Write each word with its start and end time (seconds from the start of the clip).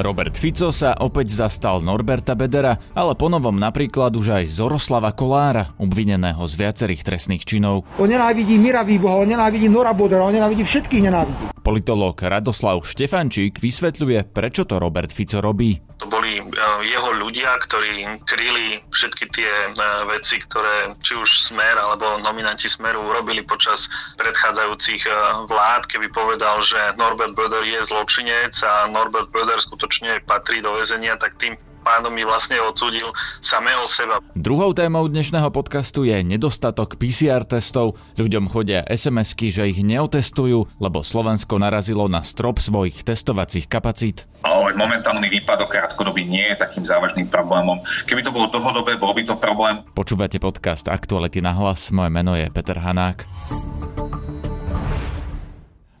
Robert 0.00 0.40
Fico 0.40 0.72
sa 0.72 0.96
opäť 0.96 1.36
zastal 1.36 1.84
Norberta 1.84 2.32
Bedera, 2.32 2.80
ale 2.96 3.12
ponovom 3.12 3.52
napríklad 3.52 4.16
už 4.16 4.40
aj 4.40 4.44
Zoroslava 4.48 5.12
Kolára, 5.12 5.76
obvineného 5.76 6.40
z 6.48 6.54
viacerých 6.56 7.04
trestných 7.04 7.44
činov. 7.44 7.84
On 8.00 8.08
nenávidí 8.08 8.56
Mira 8.56 8.80
Výboha, 8.80 9.20
on 9.20 9.28
nenávidí 9.28 9.68
Nora 9.68 9.92
Bodera, 9.92 10.24
on 10.24 10.32
nenávidí 10.32 10.64
všetkých 10.64 11.02
nenávidí. 11.04 11.44
Politológ 11.62 12.18
Radoslav 12.18 12.82
Štefančík 12.82 13.60
vysvetľuje, 13.62 14.34
prečo 14.34 14.66
to 14.66 14.80
Robert 14.80 15.12
Fico 15.14 15.38
robí. 15.38 15.78
To 16.02 16.10
boli 16.10 16.42
e, 16.42 16.44
jeho 16.90 17.14
ľudia, 17.14 17.54
ktorí 17.62 18.18
kryli 18.26 18.82
všetky 18.90 19.30
tie 19.30 19.70
e, 19.70 19.78
veci, 20.10 20.42
ktoré 20.42 20.98
či 20.98 21.14
už 21.14 21.30
Smer 21.52 21.78
alebo 21.78 22.18
nominanti 22.18 22.66
Smeru 22.66 23.06
urobili 23.06 23.46
počas 23.46 23.86
predchádzajúcich 24.18 25.06
e, 25.06 25.10
vlád, 25.46 25.86
keby 25.86 26.10
povedal, 26.10 26.58
že 26.66 26.98
Norbert 26.98 27.38
Böder 27.38 27.62
je 27.62 27.78
zločinec 27.86 28.50
a 28.66 28.90
Norbert 28.90 29.30
Böder 29.30 29.62
skutočne 29.62 29.91
patrí 30.24 30.64
do 30.64 30.72
väzenia, 30.78 31.18
tak 31.20 31.36
tým 31.36 31.58
pádom 31.82 32.14
mi 32.14 32.22
vlastne 32.22 32.56
odsudil 32.62 33.10
samého 33.42 33.84
seba. 33.90 34.22
Druhou 34.38 34.72
témou 34.72 35.04
dnešného 35.10 35.50
podcastu 35.50 36.06
je 36.06 36.22
nedostatok 36.22 36.96
PCR 36.96 37.42
testov. 37.42 37.98
Ľuďom 38.16 38.46
chodia 38.48 38.86
SMS-ky, 38.86 39.50
že 39.50 39.68
ich 39.68 39.82
neotestujú, 39.82 40.78
lebo 40.78 41.02
Slovensko 41.02 41.58
narazilo 41.58 42.06
na 42.06 42.22
strop 42.22 42.62
svojich 42.62 43.02
testovacích 43.02 43.66
kapacít. 43.66 44.30
Ale 44.42 44.74
momentálny 44.74 45.28
výpadok 45.30 45.70
krátkodobý 45.70 46.26
nie 46.26 46.42
je 46.54 46.62
takým 46.62 46.82
závažným 46.82 47.30
problémom. 47.30 47.82
Keby 48.06 48.26
to 48.26 48.34
bolo 48.34 48.50
dlhodobé, 48.50 48.98
bol 48.98 49.14
by 49.14 49.22
to 49.26 49.34
problém. 49.38 49.82
Počúvate 49.94 50.38
podcast 50.42 50.86
Aktuality 50.90 51.42
na 51.42 51.54
hlas. 51.54 51.90
Moje 51.94 52.10
meno 52.10 52.34
je 52.34 52.46
Peter 52.50 52.78
Hanák. 52.78 53.26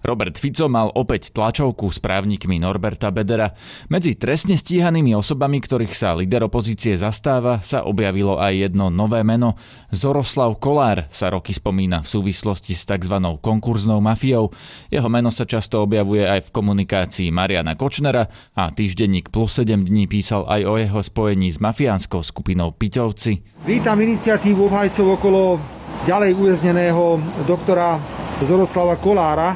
Robert 0.02 0.34
Fico 0.34 0.66
mal 0.66 0.90
opäť 0.92 1.30
tlačovku 1.30 1.86
s 1.94 2.02
právnikmi 2.02 2.58
Norberta 2.58 3.14
Bedera. 3.14 3.54
Medzi 3.86 4.18
trestne 4.18 4.58
stíhanými 4.58 5.14
osobami, 5.14 5.62
ktorých 5.62 5.94
sa 5.94 6.18
líder 6.18 6.50
opozície 6.50 6.98
zastáva, 6.98 7.62
sa 7.62 7.86
objavilo 7.86 8.42
aj 8.42 8.70
jedno 8.70 8.90
nové 8.90 9.22
meno. 9.22 9.54
Zoroslav 9.94 10.58
Kolár 10.58 11.06
sa 11.14 11.30
roky 11.30 11.54
spomína 11.54 12.02
v 12.02 12.10
súvislosti 12.10 12.74
s 12.74 12.82
tzv. 12.82 13.14
konkurznou 13.38 14.02
mafiou. 14.02 14.50
Jeho 14.90 15.06
meno 15.06 15.30
sa 15.30 15.46
často 15.46 15.80
objavuje 15.86 16.26
aj 16.26 16.50
v 16.50 16.52
komunikácii 16.54 17.28
Mariana 17.30 17.78
Kočnera 17.78 18.26
a 18.58 18.74
týždenník 18.74 19.30
plus 19.30 19.54
7 19.62 19.86
dní 19.86 20.10
písal 20.10 20.50
aj 20.50 20.60
o 20.66 20.74
jeho 20.82 21.00
spojení 21.00 21.54
s 21.54 21.62
mafiánskou 21.62 22.26
skupinou 22.26 22.74
Piťovci. 22.74 23.62
Vítam 23.62 24.02
iniciatívu 24.02 24.66
obhajcov 24.66 25.06
okolo 25.22 25.62
ďalej 26.02 26.34
uväzneného 26.34 27.22
doktora 27.46 28.02
Zoroslava 28.42 28.98
Kolára, 28.98 29.54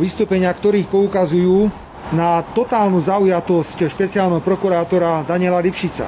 vystúpenia, 0.00 0.52
ktorých 0.52 0.88
poukazujú 0.88 1.70
na 2.12 2.44
totálnu 2.52 3.00
zaujatosť 3.00 3.88
špeciálneho 3.88 4.44
prokurátora 4.44 5.24
Daniela 5.24 5.64
Lipšica. 5.64 6.04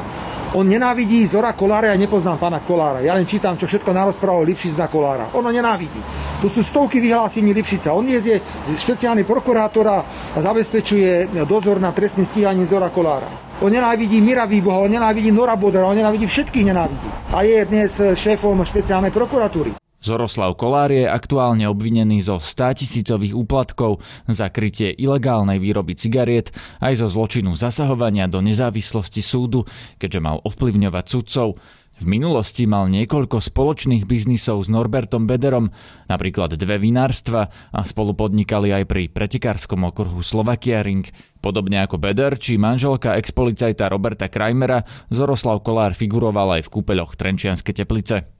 On 0.54 0.62
nenávidí 0.62 1.26
Zora 1.26 1.50
Kolára, 1.50 1.90
ja 1.90 1.98
nepoznám 1.98 2.38
pána 2.38 2.62
Kolára. 2.62 3.02
Ja 3.02 3.18
len 3.18 3.26
čítam, 3.26 3.58
čo 3.58 3.66
všetko 3.66 3.90
narozprával 3.90 4.46
Lipšic 4.46 4.78
na 4.78 4.86
Kolára. 4.86 5.26
Ono 5.34 5.50
nenávidí. 5.50 5.98
To 6.38 6.46
sú 6.46 6.62
stovky 6.62 7.02
vyhlásení 7.02 7.50
Lipšica. 7.50 7.90
On 7.90 8.06
je 8.06 8.38
špeciálny 8.78 9.26
prokurátor 9.26 9.86
a 9.90 9.98
zabezpečuje 10.38 11.34
dozor 11.42 11.82
na 11.82 11.90
trestným 11.90 12.28
stíhaním 12.28 12.70
Zora 12.70 12.86
Kolára. 12.94 13.26
On 13.58 13.70
nenávidí 13.72 14.22
Mira 14.22 14.46
Výboha, 14.46 14.86
on 14.86 14.94
nenávidí 14.94 15.34
Nora 15.34 15.58
Bodera, 15.58 15.90
on 15.90 15.98
nenávidí 15.98 16.30
všetkých 16.30 16.70
nenávidí. 16.70 17.08
A 17.34 17.42
je 17.42 17.58
dnes 17.66 17.90
šéfom 18.14 18.62
špeciálnej 18.62 19.10
prokuratúry. 19.10 19.83
Zoroslav 20.04 20.52
Kolár 20.60 20.92
je 20.92 21.08
aktuálne 21.08 21.64
obvinený 21.64 22.20
zo 22.28 22.36
100 22.36 22.84
tisícových 22.84 23.32
úplatkov 23.32 24.04
za 24.28 24.52
krytie 24.52 24.92
ilegálnej 24.92 25.56
výroby 25.56 25.96
cigariet 25.96 26.52
aj 26.84 27.00
zo 27.00 27.08
zločinu 27.08 27.56
zasahovania 27.56 28.28
do 28.28 28.44
nezávislosti 28.44 29.24
súdu, 29.24 29.64
keďže 29.96 30.20
mal 30.20 30.44
ovplyvňovať 30.44 31.04
sudcov. 31.08 31.56
V 31.94 32.04
minulosti 32.04 32.68
mal 32.68 32.92
niekoľko 32.92 33.38
spoločných 33.38 34.04
biznisov 34.04 34.66
s 34.66 34.68
Norbertom 34.68 35.24
Bederom, 35.24 35.72
napríklad 36.10 36.52
dve 36.58 36.76
vinárstva 36.76 37.48
a 37.72 37.80
spolu 37.86 38.12
podnikali 38.12 38.76
aj 38.76 38.84
pri 38.84 39.08
pretekárskom 39.08 39.88
okruhu 39.88 40.20
Slovakia 40.20 40.84
Ring. 40.84 41.08
Podobne 41.40 41.80
ako 41.80 41.96
Beder 41.96 42.36
či 42.36 42.60
manželka 42.60 43.16
expolicajta 43.16 43.88
Roberta 43.88 44.28
Krajmera, 44.28 44.84
Zoroslav 45.08 45.64
Kolár 45.64 45.96
figuroval 45.96 46.60
aj 46.60 46.68
v 46.68 46.72
kúpeľoch 46.76 47.16
Trenčianske 47.16 47.72
teplice. 47.72 48.33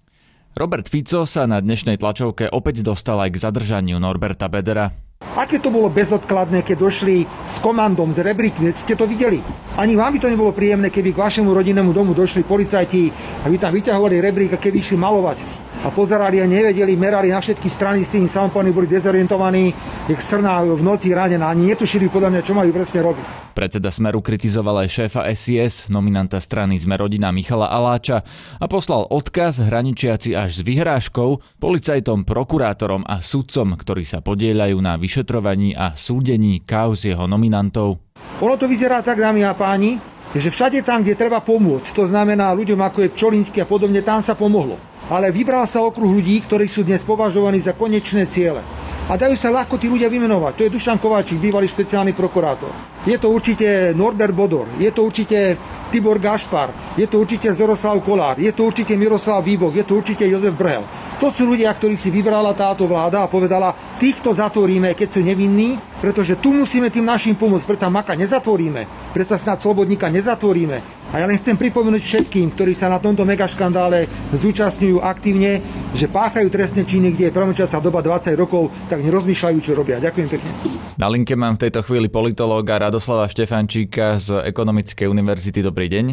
Robert 0.55 0.87
Fico 0.87 1.27
sa 1.27 1.51
na 1.51 1.59
dnešnej 1.59 1.99
tlačovke 1.99 2.47
opäť 2.47 2.87
dostal 2.87 3.19
aj 3.19 3.35
k 3.35 3.43
zadržaniu 3.43 3.99
Norberta 3.99 4.47
Bedera. 4.47 4.87
Aké 5.35 5.59
to 5.59 5.67
bolo 5.67 5.91
bezodkladné, 5.91 6.63
keď 6.63 6.79
došli 6.79 7.27
s 7.27 7.59
komandom 7.59 8.15
z 8.15 8.23
rebríky, 8.23 8.71
ste 8.79 8.95
to 8.95 9.03
videli? 9.03 9.43
Ani 9.75 9.99
vám 9.99 10.15
by 10.15 10.23
to 10.23 10.31
nebolo 10.31 10.55
príjemné, 10.55 10.95
keby 10.95 11.11
k 11.11 11.23
vašemu 11.27 11.51
rodinnému 11.51 11.91
domu 11.91 12.15
došli 12.15 12.47
policajti 12.47 13.11
a 13.43 13.51
by 13.51 13.57
tam 13.59 13.75
vyťahovali 13.75 14.23
rebrík 14.23 14.55
a 14.55 14.63
keby 14.63 14.79
išli 14.79 14.95
malovať 14.95 15.64
a 15.85 15.93
pozerali 15.93 16.41
a 16.41 16.49
nevedeli, 16.49 16.97
merali 16.97 17.29
na 17.29 17.45
všetky 17.45 17.69
strany 17.69 18.09
s 18.09 18.17
tými 18.17 18.25
samopanmi, 18.25 18.73
boli 18.73 18.89
dezorientovaní, 18.89 19.69
jak 20.09 20.17
srná 20.17 20.65
v 20.65 20.81
noci 20.81 21.13
ranená, 21.13 21.53
ani 21.53 21.77
netušili 21.77 22.09
podľa 22.09 22.33
mňa, 22.33 22.41
čo 22.41 22.57
majú 22.57 22.73
presne 22.73 23.05
robiť. 23.05 23.27
Predseda 23.53 23.93
Smeru 23.93 24.25
kritizoval 24.25 24.83
aj 24.83 24.89
šéfa 24.91 25.29
SIS, 25.37 25.87
nominanta 25.93 26.41
strany 26.43 26.81
Sme 26.81 26.99
rodina 26.99 27.31
Michala 27.31 27.71
Aláča 27.71 28.25
a 28.59 28.67
poslal 28.67 29.07
odkaz 29.13 29.61
hraničiaci 29.61 30.35
až 30.35 30.59
s 30.59 30.61
vyhrážkou 30.65 31.61
policajtom, 31.61 32.27
prokurátorom 32.27 33.05
a 33.05 33.21
sudcom, 33.21 33.77
ktorí 33.77 34.09
sa 34.09 34.25
podieľajú 34.25 34.81
na 34.81 34.99
vyšetrovaní 34.99 35.77
a 35.77 35.95
súdení 35.95 36.65
kauz 36.65 37.05
jeho 37.05 37.29
nominantov. 37.29 38.01
Ono 38.43 38.57
to 38.57 38.67
vyzerá 38.67 39.05
tak, 39.05 39.23
dámy 39.23 39.47
a 39.47 39.55
páni, 39.55 40.01
že 40.35 40.51
všade 40.51 40.83
tam, 40.83 41.07
kde 41.07 41.15
treba 41.15 41.39
pomôcť, 41.39 41.95
to 41.95 42.11
znamená 42.11 42.51
ľuďom 42.57 42.81
ako 42.83 43.07
je 43.07 43.13
Pčolinsky 43.15 43.63
a 43.63 43.69
podobne, 43.69 44.03
tam 44.03 44.19
sa 44.19 44.35
pomohlo 44.35 44.94
ale 45.13 45.33
vybral 45.35 45.69
sa 45.69 45.85
okruh 45.85 46.09
ľudí, 46.09 46.41
ktorí 46.45 46.69
sú 46.69 46.85
dnes 46.85 47.05
považovaní 47.05 47.61
za 47.61 47.77
konečné 47.77 48.25
ciele. 48.25 48.65
A 49.05 49.21
dajú 49.21 49.37
sa 49.37 49.53
ľahko 49.53 49.77
tí 49.77 49.85
ľudia 49.85 50.09
vymenovať. 50.09 50.53
To 50.57 50.65
je 50.65 50.75
Dušan 50.81 50.97
Kováčik, 50.97 51.37
bývalý 51.37 51.69
špeciálny 51.69 52.17
prokurátor. 52.17 52.73
Je 53.05 53.21
to 53.21 53.29
určite 53.29 53.93
Norbert 53.93 54.33
Bodor, 54.33 54.65
je 54.81 54.89
to 54.89 55.05
určite 55.05 55.61
Tibor 55.93 56.17
Gašpar, 56.17 56.97
je 56.97 57.05
to 57.05 57.21
určite 57.21 57.53
Zoroslav 57.53 58.01
Kolár, 58.01 58.41
je 58.41 58.49
to 58.49 58.65
určite 58.65 58.97
Miroslav 58.97 59.45
Výbok, 59.45 59.77
je 59.77 59.85
to 59.85 60.01
určite 60.01 60.25
Jozef 60.25 60.57
Brhel. 60.57 60.89
To 61.21 61.29
sú 61.29 61.45
ľudia, 61.45 61.69
ktorí 61.77 62.01
si 62.01 62.09
vybrala 62.09 62.57
táto 62.57 62.89
vláda 62.89 63.21
a 63.21 63.29
povedala, 63.29 63.77
týchto 64.01 64.33
zatvoríme, 64.33 64.97
keď 64.97 65.09
sú 65.15 65.21
nevinní, 65.21 65.77
pretože 66.01 66.41
tu 66.41 66.57
musíme 66.57 66.89
tým 66.89 67.05
našim 67.05 67.37
pomôcť. 67.37 67.69
Predsa 67.69 67.93
Maka 67.93 68.17
nezatvoríme, 68.17 69.13
predsa 69.13 69.37
snad 69.37 69.61
Slobodníka 69.61 70.09
nezatvoríme, 70.09 71.04
a 71.15 71.23
ja 71.23 71.31
len 71.31 71.39
chcem 71.39 71.55
pripomenúť 71.55 72.03
všetkým, 72.03 72.59
ktorí 72.59 72.75
sa 72.75 72.91
na 72.91 72.99
tomto 72.99 73.23
megaškandále 73.23 74.11
zúčastňujú 74.35 74.99
aktívne, 74.99 75.63
že 75.95 76.11
páchajú 76.11 76.51
trestné 76.51 76.83
činy, 76.83 77.15
kde 77.15 77.31
je 77.31 77.37
promlčacia 77.39 77.79
doba 77.79 78.03
20 78.03 78.35
rokov, 78.35 78.75
tak 78.91 78.99
nerozmýšľajú, 78.99 79.59
čo 79.63 79.79
robia. 79.79 80.03
Ďakujem 80.03 80.27
pekne. 80.27 80.51
Na 80.99 81.07
linke 81.07 81.39
mám 81.39 81.55
v 81.55 81.71
tejto 81.71 81.87
chvíli 81.87 82.11
politológa 82.11 82.91
Radoslava 82.91 83.31
Štefančíka 83.31 84.19
z 84.19 84.43
Ekonomickej 84.43 85.07
univerzity. 85.07 85.63
Dobrý 85.63 85.87
deň. 85.87 86.07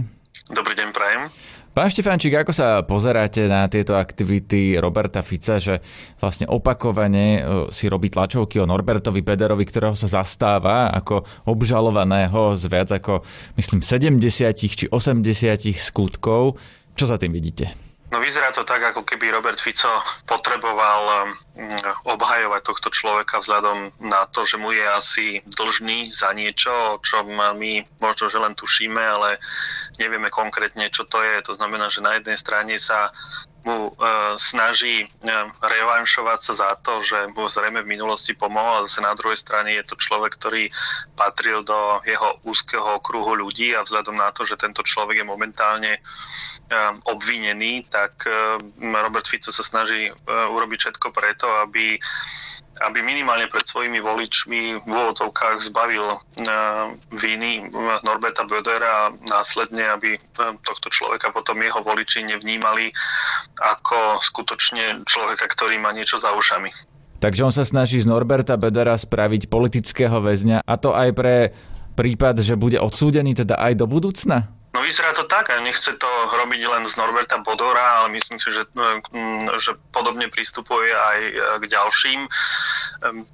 Dobrý 0.53 0.77
deň, 0.77 0.93
prajem. 0.93 1.33
Pán 1.71 1.87
Štefánčik, 1.87 2.35
ako 2.35 2.51
sa 2.51 2.83
pozeráte 2.83 3.47
na 3.47 3.63
tieto 3.71 3.95
aktivity 3.95 4.75
Roberta 4.75 5.23
Fica, 5.23 5.55
že 5.55 5.79
vlastne 6.19 6.43
opakovane 6.43 7.39
e, 7.39 7.41
si 7.71 7.87
robí 7.87 8.11
tlačovky 8.11 8.59
o 8.59 8.67
Norbertovi 8.67 9.23
Pederovi, 9.23 9.63
ktorého 9.63 9.95
sa 9.95 10.11
zastáva 10.11 10.91
ako 10.91 11.23
obžalovaného 11.47 12.59
z 12.59 12.63
viac 12.67 12.91
ako, 12.91 13.23
myslím, 13.55 13.79
70 13.79 14.19
či 14.51 14.85
80 14.91 15.71
skutkov. 15.79 16.59
Čo 16.91 17.07
za 17.07 17.15
tým 17.15 17.31
vidíte? 17.31 17.90
No 18.11 18.19
vyzerá 18.19 18.51
to 18.51 18.67
tak, 18.67 18.83
ako 18.83 19.07
keby 19.07 19.31
Robert 19.31 19.55
Fico 19.63 19.87
potreboval 20.27 21.31
mm, 21.55 22.03
obhajovať 22.03 22.61
tohto 22.67 22.91
človeka 22.91 23.39
vzhľadom 23.39 23.95
na 24.03 24.27
to, 24.27 24.43
že 24.43 24.59
mu 24.59 24.75
je 24.75 24.83
asi 24.83 25.25
dlžný 25.47 26.11
za 26.11 26.35
niečo, 26.35 26.99
o 26.99 26.99
čom 26.99 27.31
my 27.31 27.87
možno, 28.03 28.27
že 28.27 28.35
len 28.35 28.51
tušíme, 28.51 28.99
ale 28.99 29.39
nevieme 29.95 30.27
konkrétne, 30.27 30.91
čo 30.91 31.07
to 31.07 31.23
je. 31.23 31.39
To 31.47 31.55
znamená, 31.55 31.87
že 31.87 32.03
na 32.03 32.19
jednej 32.19 32.35
strane 32.35 32.75
sa 32.75 33.15
mu 33.61 33.89
e, 33.89 33.91
snaží 34.41 35.05
e, 35.05 35.07
revanšovať 35.61 36.39
sa 36.41 36.53
za 36.53 36.71
to, 36.81 36.97
že 36.97 37.29
mu 37.37 37.45
zrejme 37.45 37.85
v 37.85 37.91
minulosti 37.93 38.33
pomohol 38.33 38.89
zase 38.89 39.05
na 39.05 39.13
druhej 39.13 39.37
strane 39.37 39.77
je 39.77 39.85
to 39.85 39.95
človek, 39.97 40.33
ktorý 40.33 40.73
patril 41.13 41.61
do 41.61 42.01
jeho 42.01 42.41
úzkeho 42.41 42.97
kruhu 43.05 43.37
ľudí 43.37 43.77
a 43.77 43.85
vzhľadom 43.85 44.17
na 44.17 44.33
to, 44.33 44.49
že 44.49 44.57
tento 44.57 44.81
človek 44.81 45.21
je 45.21 45.25
momentálne 45.29 45.93
e, 45.97 46.01
obvinený, 47.05 47.85
tak 47.85 48.25
e, 48.25 48.57
Robert 48.81 49.29
Fico 49.29 49.53
sa 49.53 49.61
snaží 49.61 50.09
e, 50.09 50.13
urobiť 50.25 50.79
všetko 50.81 51.07
preto, 51.13 51.45
aby 51.61 52.01
aby 52.81 52.99
minimálne 53.05 53.45
pred 53.51 53.65
svojimi 53.65 54.01
voličmi 54.01 54.61
v 54.81 54.89
úvodzovkách 54.89 55.57
zbavil 55.69 56.17
uh, 56.17 56.19
viny 57.13 57.69
Norberta 58.01 58.45
Bödera 58.47 58.89
a 58.89 59.13
následne, 59.29 59.85
aby 59.93 60.17
tohto 60.65 60.89
človeka 60.89 61.29
potom 61.29 61.61
jeho 61.61 61.81
voliči 61.85 62.25
nevnímali 62.25 62.89
ako 63.61 64.17
skutočne 64.21 65.05
človeka, 65.05 65.45
ktorý 65.45 65.77
má 65.77 65.93
niečo 65.93 66.17
za 66.17 66.33
ušami. 66.33 66.69
Takže 67.21 67.45
on 67.45 67.53
sa 67.53 67.61
snaží 67.61 68.01
z 68.01 68.09
Norberta 68.09 68.57
Bedera 68.57 68.97
spraviť 68.97 69.45
politického 69.45 70.17
väzňa 70.17 70.65
a 70.65 70.73
to 70.81 70.97
aj 70.97 71.09
pre 71.13 71.53
prípad, 71.93 72.41
že 72.41 72.57
bude 72.57 72.81
odsúdený 72.81 73.37
teda 73.37 73.61
aj 73.61 73.77
do 73.77 73.85
budúcna? 73.85 74.60
No 74.71 74.79
vyzerá 74.79 75.11
to 75.11 75.27
tak 75.27 75.51
a 75.51 75.59
nechce 75.59 75.99
to 75.99 76.07
robiť 76.31 76.61
len 76.63 76.87
z 76.87 76.95
Norberta 76.95 77.43
Bodora, 77.43 77.99
ale 77.99 78.15
myslím 78.15 78.39
si, 78.39 78.55
že, 78.55 78.63
mm, 78.71 79.59
že 79.59 79.75
podobne 79.91 80.31
pristupuje 80.31 80.95
aj 80.95 81.19
e, 81.19 81.31
k 81.59 81.63
ďalším, 81.67 82.23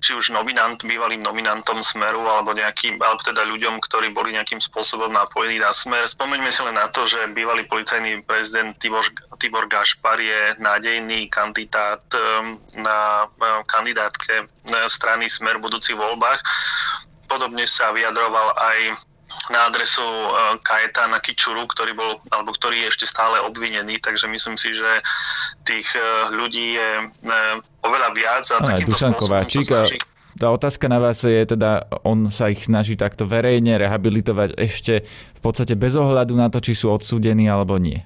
či 0.02 0.18
už 0.18 0.34
nominant, 0.34 0.82
bývalým 0.82 1.22
nominantom 1.22 1.86
Smeru 1.86 2.26
alebo 2.26 2.58
nejakým, 2.58 2.98
alebo 2.98 3.22
teda 3.22 3.46
ľuďom, 3.46 3.78
ktorí 3.86 4.10
boli 4.18 4.34
nejakým 4.34 4.58
spôsobom 4.58 5.14
napojení 5.14 5.62
na 5.62 5.70
Smer. 5.70 6.10
Spomeňme 6.10 6.50
si 6.50 6.66
len 6.66 6.74
na 6.74 6.90
to, 6.90 7.06
že 7.06 7.30
bývalý 7.38 7.70
policajný 7.70 8.26
prezident 8.26 8.74
Tibor, 8.82 9.06
Tibor 9.38 9.70
Gašpar 9.70 10.18
je 10.18 10.58
nádejný 10.58 11.30
kandidát 11.30 12.02
na 12.82 13.30
kandidátke 13.70 14.42
e, 14.42 14.46
strany 14.90 15.30
Smer 15.30 15.62
v 15.62 15.70
budúcich 15.70 15.94
voľbách. 15.94 16.42
Podobne 17.30 17.70
sa 17.70 17.94
vyjadroval 17.94 18.58
aj 18.58 18.80
na 19.50 19.70
adresu 19.70 20.04
e, 20.04 21.08
na 21.08 21.20
Kičuru, 21.24 21.64
ktorý 21.70 21.96
bol, 21.96 22.20
alebo 22.34 22.52
ktorý 22.52 22.84
je 22.84 22.88
ešte 22.92 23.06
stále 23.08 23.40
obvinený, 23.40 24.02
takže 24.04 24.28
myslím 24.28 24.60
si, 24.60 24.76
že 24.76 25.02
tých 25.64 25.88
e, 25.96 26.02
ľudí 26.36 26.76
je 26.76 26.90
e, 27.00 27.06
oveľa 27.86 28.10
viac 28.12 28.46
a 28.52 28.58
takýmto 28.64 28.98
Dušan 28.98 29.14
Kováčik, 29.16 30.04
tá 30.38 30.54
otázka 30.54 30.86
na 30.86 31.02
vás 31.02 31.26
je 31.26 31.50
teda, 31.50 31.90
on 32.06 32.30
sa 32.30 32.54
ich 32.54 32.70
snaží 32.70 32.94
takto 32.94 33.26
verejne 33.26 33.82
rehabilitovať 33.82 34.54
ešte 34.54 35.02
v 35.10 35.40
podstate 35.42 35.74
bez 35.74 35.98
ohľadu 35.98 36.38
na 36.38 36.54
to, 36.54 36.62
či 36.62 36.78
sú 36.78 36.94
odsúdení 36.94 37.50
alebo 37.50 37.82
nie. 37.82 38.06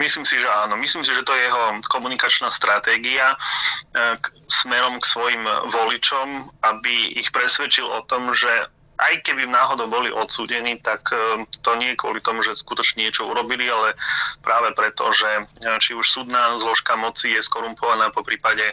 Myslím 0.00 0.24
si, 0.28 0.40
že 0.40 0.48
áno. 0.48 0.76
Myslím 0.80 1.04
si, 1.04 1.12
že 1.12 1.24
to 1.24 1.32
je 1.36 1.48
jeho 1.48 1.80
komunikačná 1.88 2.52
stratégia 2.52 3.36
k, 3.92 4.24
smerom 4.44 5.00
k 5.00 5.08
svojim 5.08 5.40
voličom, 5.72 6.52
aby 6.64 7.16
ich 7.16 7.32
presvedčil 7.32 7.88
o 7.88 8.04
tom, 8.04 8.32
že 8.36 8.72
aj 8.96 9.14
keby 9.22 9.44
náhodou 9.48 9.88
boli 9.88 10.08
odsúdení, 10.08 10.80
tak 10.80 11.12
e, 11.12 11.44
to 11.60 11.76
nie 11.76 11.92
je 11.92 12.00
kvôli 12.00 12.20
tomu, 12.24 12.40
že 12.40 12.56
skutočne 12.56 13.04
niečo 13.04 13.28
urobili, 13.28 13.68
ale 13.68 13.92
práve 14.40 14.72
preto, 14.72 15.12
že 15.12 15.28
e, 15.60 15.68
či 15.80 15.92
už 15.92 16.04
súdna 16.04 16.56
zložka 16.56 16.96
moci 16.96 17.36
je 17.36 17.40
skorumpovaná 17.44 18.08
po 18.08 18.24
prípade 18.24 18.72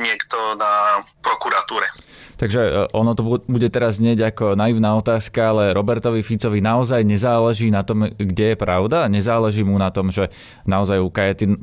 niekto 0.00 0.56
na 0.56 1.04
prokuratúre. 1.20 1.92
Takže 2.40 2.60
e, 2.60 2.70
ono 2.96 3.12
to 3.12 3.22
bude 3.44 3.68
teraz 3.68 4.00
znieť 4.00 4.32
ako 4.32 4.44
naivná 4.56 4.96
otázka, 4.96 5.52
ale 5.52 5.76
Robertovi 5.76 6.24
Ficovi 6.24 6.64
naozaj 6.64 7.04
nezáleží 7.04 7.68
na 7.68 7.84
tom, 7.84 8.08
kde 8.08 8.52
je 8.52 8.56
pravda? 8.56 9.12
Nezáleží 9.12 9.60
mu 9.60 9.76
na 9.76 9.92
tom, 9.92 10.08
že 10.08 10.32
naozaj 10.64 10.98
u 11.04 11.12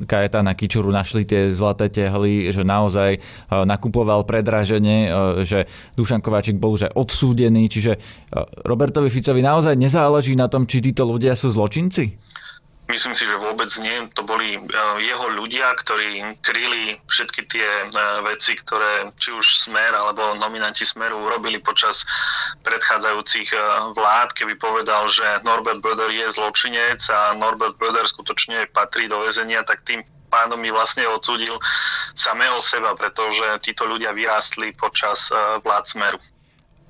Kajetána 0.06 0.54
Kičuru 0.54 0.94
našli 0.94 1.26
tie 1.26 1.50
zlaté 1.50 1.90
tehly, 1.90 2.54
že 2.54 2.62
naozaj 2.62 3.18
nakupoval 3.50 4.22
predraženie, 4.22 5.10
že 5.42 5.66
Dušan 5.98 6.22
Kováčik 6.22 6.60
bol 6.60 6.78
že 6.78 6.92
odsúdený, 6.92 7.66
čiže 7.66 7.87
že 7.88 7.94
Robertovi 8.68 9.08
Ficovi 9.08 9.40
naozaj 9.40 9.72
nezáleží 9.72 10.36
na 10.36 10.52
tom, 10.52 10.68
či 10.68 10.84
títo 10.84 11.08
ľudia 11.08 11.32
sú 11.32 11.48
zločinci? 11.48 12.18
Myslím 12.88 13.12
si, 13.12 13.28
že 13.28 13.36
vôbec 13.36 13.68
nie. 13.84 14.08
To 14.16 14.24
boli 14.24 14.56
e, 14.56 14.60
jeho 15.04 15.28
ľudia, 15.36 15.76
ktorí 15.76 16.40
kryli 16.40 16.96
všetky 17.04 17.44
tie 17.44 17.68
e, 17.84 17.86
veci, 18.24 18.56
ktoré 18.56 19.12
či 19.20 19.28
už 19.28 19.68
Smer 19.68 19.92
alebo 19.92 20.32
nominanti 20.40 20.88
Smeru 20.88 21.20
urobili 21.20 21.60
počas 21.60 22.08
predchádzajúcich 22.64 23.52
e, 23.52 23.58
vlád, 23.92 24.32
keby 24.32 24.56
povedal, 24.56 25.04
že 25.12 25.44
Norbert 25.44 25.84
Böder 25.84 26.08
je 26.08 26.32
zločinec 26.32 27.04
a 27.12 27.36
Norbert 27.36 27.76
Böder 27.76 28.08
skutočne 28.08 28.64
patrí 28.72 29.04
do 29.04 29.20
väzenia, 29.20 29.68
tak 29.68 29.84
tým 29.84 30.00
pádom 30.32 30.56
mi 30.56 30.72
vlastne 30.72 31.04
odsudil 31.12 31.60
samého 32.16 32.56
seba, 32.56 32.96
pretože 32.96 33.44
títo 33.68 33.84
ľudia 33.84 34.16
vyrástli 34.16 34.72
počas 34.72 35.28
vlád 35.60 35.84
Smeru. 35.84 36.20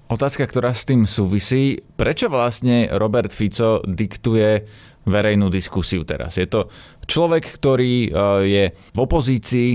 Otázka, 0.09 0.49
ktorá 0.49 0.73
s 0.73 0.89
tým 0.89 1.05
súvisí, 1.05 1.85
prečo 2.01 2.33
vlastne 2.33 2.89
Robert 2.89 3.29
Fico 3.29 3.85
diktuje 3.85 4.65
verejnú 5.05 5.53
diskusiu 5.53 6.09
teraz? 6.09 6.41
Je 6.41 6.49
to 6.49 6.73
človek, 7.05 7.45
ktorý 7.45 8.09
e, 8.09 8.11
je 8.49 8.65
v 8.73 8.99
opozícii, 8.99 9.71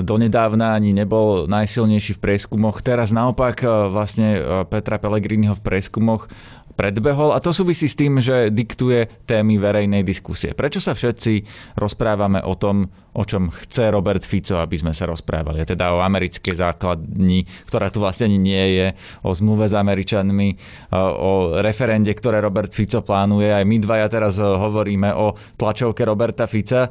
donedávna 0.00 0.72
ani 0.72 0.96
nebol 0.96 1.44
najsilnejší 1.48 2.16
v 2.16 2.22
prieskumoch. 2.24 2.80
Teraz 2.80 3.12
naopak 3.12 3.60
e, 3.60 3.68
vlastne 3.92 4.28
e, 4.36 4.40
Petra 4.68 4.96
Pellegriniho 4.96 5.52
v 5.52 5.64
prieskumoch 5.64 6.28
predbehol 6.72 7.36
a 7.36 7.42
to 7.42 7.52
súvisí 7.52 7.86
s 7.86 7.98
tým, 7.98 8.18
že 8.18 8.48
diktuje 8.48 9.08
témy 9.28 9.60
verejnej 9.60 10.02
diskusie. 10.02 10.56
Prečo 10.56 10.80
sa 10.80 10.96
všetci 10.96 11.44
rozprávame 11.76 12.40
o 12.40 12.56
tom, 12.56 12.88
o 13.12 13.22
čom 13.28 13.52
chce 13.52 13.92
Robert 13.92 14.24
Fico, 14.24 14.56
aby 14.56 14.80
sme 14.80 14.96
sa 14.96 15.04
rozprávali? 15.04 15.68
Teda 15.68 15.92
o 15.92 16.00
americkej 16.00 16.56
základni, 16.56 17.44
ktorá 17.68 17.92
tu 17.92 18.00
vlastne 18.00 18.32
nie 18.32 18.64
je, 18.72 18.86
o 19.20 19.36
zmluve 19.36 19.68
s 19.68 19.76
Američanmi, 19.76 20.56
o 20.96 21.60
referende, 21.60 22.10
ktoré 22.16 22.40
Robert 22.40 22.72
Fico 22.72 23.04
plánuje. 23.04 23.52
Aj 23.52 23.64
my 23.68 23.76
dvaja 23.78 24.08
teraz 24.08 24.40
hovoríme 24.40 25.12
o 25.12 25.36
tlačovke 25.60 26.08
Roberta 26.08 26.48
Fica. 26.48 26.88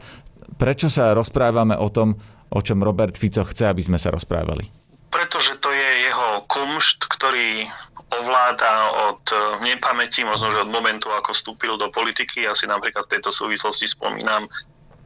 Prečo 0.61 0.93
sa 0.93 1.17
rozprávame 1.17 1.73
o 1.73 1.89
tom, 1.89 2.13
o 2.53 2.59
čom 2.61 2.85
Robert 2.85 3.17
Fico 3.17 3.41
chce, 3.41 3.71
aby 3.71 3.81
sme 3.81 3.97
sa 3.97 4.13
rozprávali? 4.13 4.69
Pretože 5.11 5.59
to 5.59 5.67
je 5.73 5.89
jeho 6.07 6.47
kumšt, 6.47 7.03
ktorý 7.03 7.67
ovláda 8.11 8.73
od 9.11 9.23
e, 9.31 9.35
nepamäti, 9.63 10.27
možno, 10.27 10.51
že 10.51 10.63
od 10.67 10.71
momentu, 10.71 11.07
ako 11.11 11.31
vstúpil 11.31 11.79
do 11.79 11.87
politiky. 11.87 12.43
Ja 12.43 12.51
si 12.51 12.67
napríklad 12.67 13.07
v 13.07 13.13
tejto 13.17 13.31
súvislosti 13.31 13.87
spomínam 13.87 14.51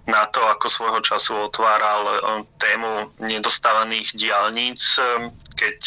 na 0.06 0.30
to, 0.30 0.42
ako 0.46 0.69
svojho 0.69 1.00
času 1.06 1.50
otváral 1.50 2.02
e, 2.06 2.16
tému 2.57 3.13
nedostávaných 3.22 4.18
diálnic, 4.18 4.81
e, 4.98 5.30
keď 5.56 5.80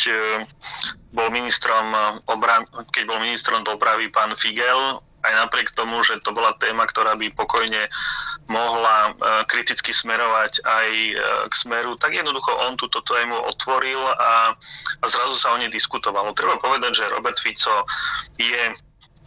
bol 1.13 1.29
ministrom, 1.29 1.93
obran- 2.31 2.69
keď 2.95 3.05
bol 3.05 3.19
ministrom 3.21 3.67
dopravy 3.67 4.09
pán 4.09 4.33
Figel 4.39 5.03
aj 5.29 5.35
napriek 5.45 5.69
tomu, 5.77 6.01
že 6.01 6.19
to 6.25 6.33
bola 6.33 6.57
téma, 6.57 6.89
ktorá 6.89 7.13
by 7.15 7.29
pokojne 7.37 7.93
mohla 8.49 9.13
e, 9.13 9.45
kriticky 9.45 9.93
smerovať 9.93 10.65
aj 10.65 10.89
e, 10.89 11.13
k 11.47 11.55
smeru, 11.55 12.01
tak 12.01 12.17
jednoducho 12.17 12.49
on 12.65 12.81
túto 12.81 13.05
tému 13.05 13.37
otvoril 13.45 14.01
a, 14.01 14.57
a 15.01 15.05
zrazu 15.05 15.37
sa 15.37 15.53
o 15.53 15.61
nej 15.61 15.69
diskutovalo. 15.69 16.33
Treba 16.33 16.57
povedať, 16.57 17.05
že 17.05 17.13
Robert 17.13 17.37
Fico 17.37 17.85
je 18.41 18.73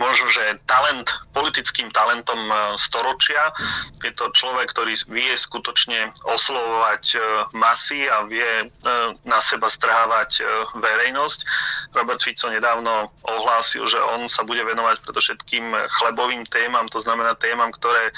možno, 0.01 0.25
že 0.33 0.57
talent, 0.65 1.05
politickým 1.37 1.93
talentom 1.93 2.41
e, 2.49 2.55
storočia. 2.81 3.53
Je 4.01 4.09
to 4.17 4.33
človek, 4.33 4.73
ktorý 4.73 4.97
vie 5.13 5.37
skutočne 5.37 6.09
oslovovať 6.25 7.03
e, 7.13 7.17
masy 7.53 8.09
a 8.09 8.25
vie 8.25 8.65
e, 8.65 8.65
na 9.21 9.37
seba 9.37 9.69
strhávať 9.69 10.41
verejnosť. 10.81 11.39
Robert 11.93 12.25
Fico 12.25 12.49
nedávno 12.49 13.13
ohlásil, 13.29 13.85
že 13.85 14.01
on 14.17 14.25
sa 14.25 14.41
bude 14.41 14.65
venovať 14.65 15.05
predovšetkým 15.05 15.69
chlebovým 16.01 16.49
témam, 16.49 16.89
to 16.89 16.97
znamená 16.97 17.37
témam, 17.37 17.69
ktoré 17.69 18.09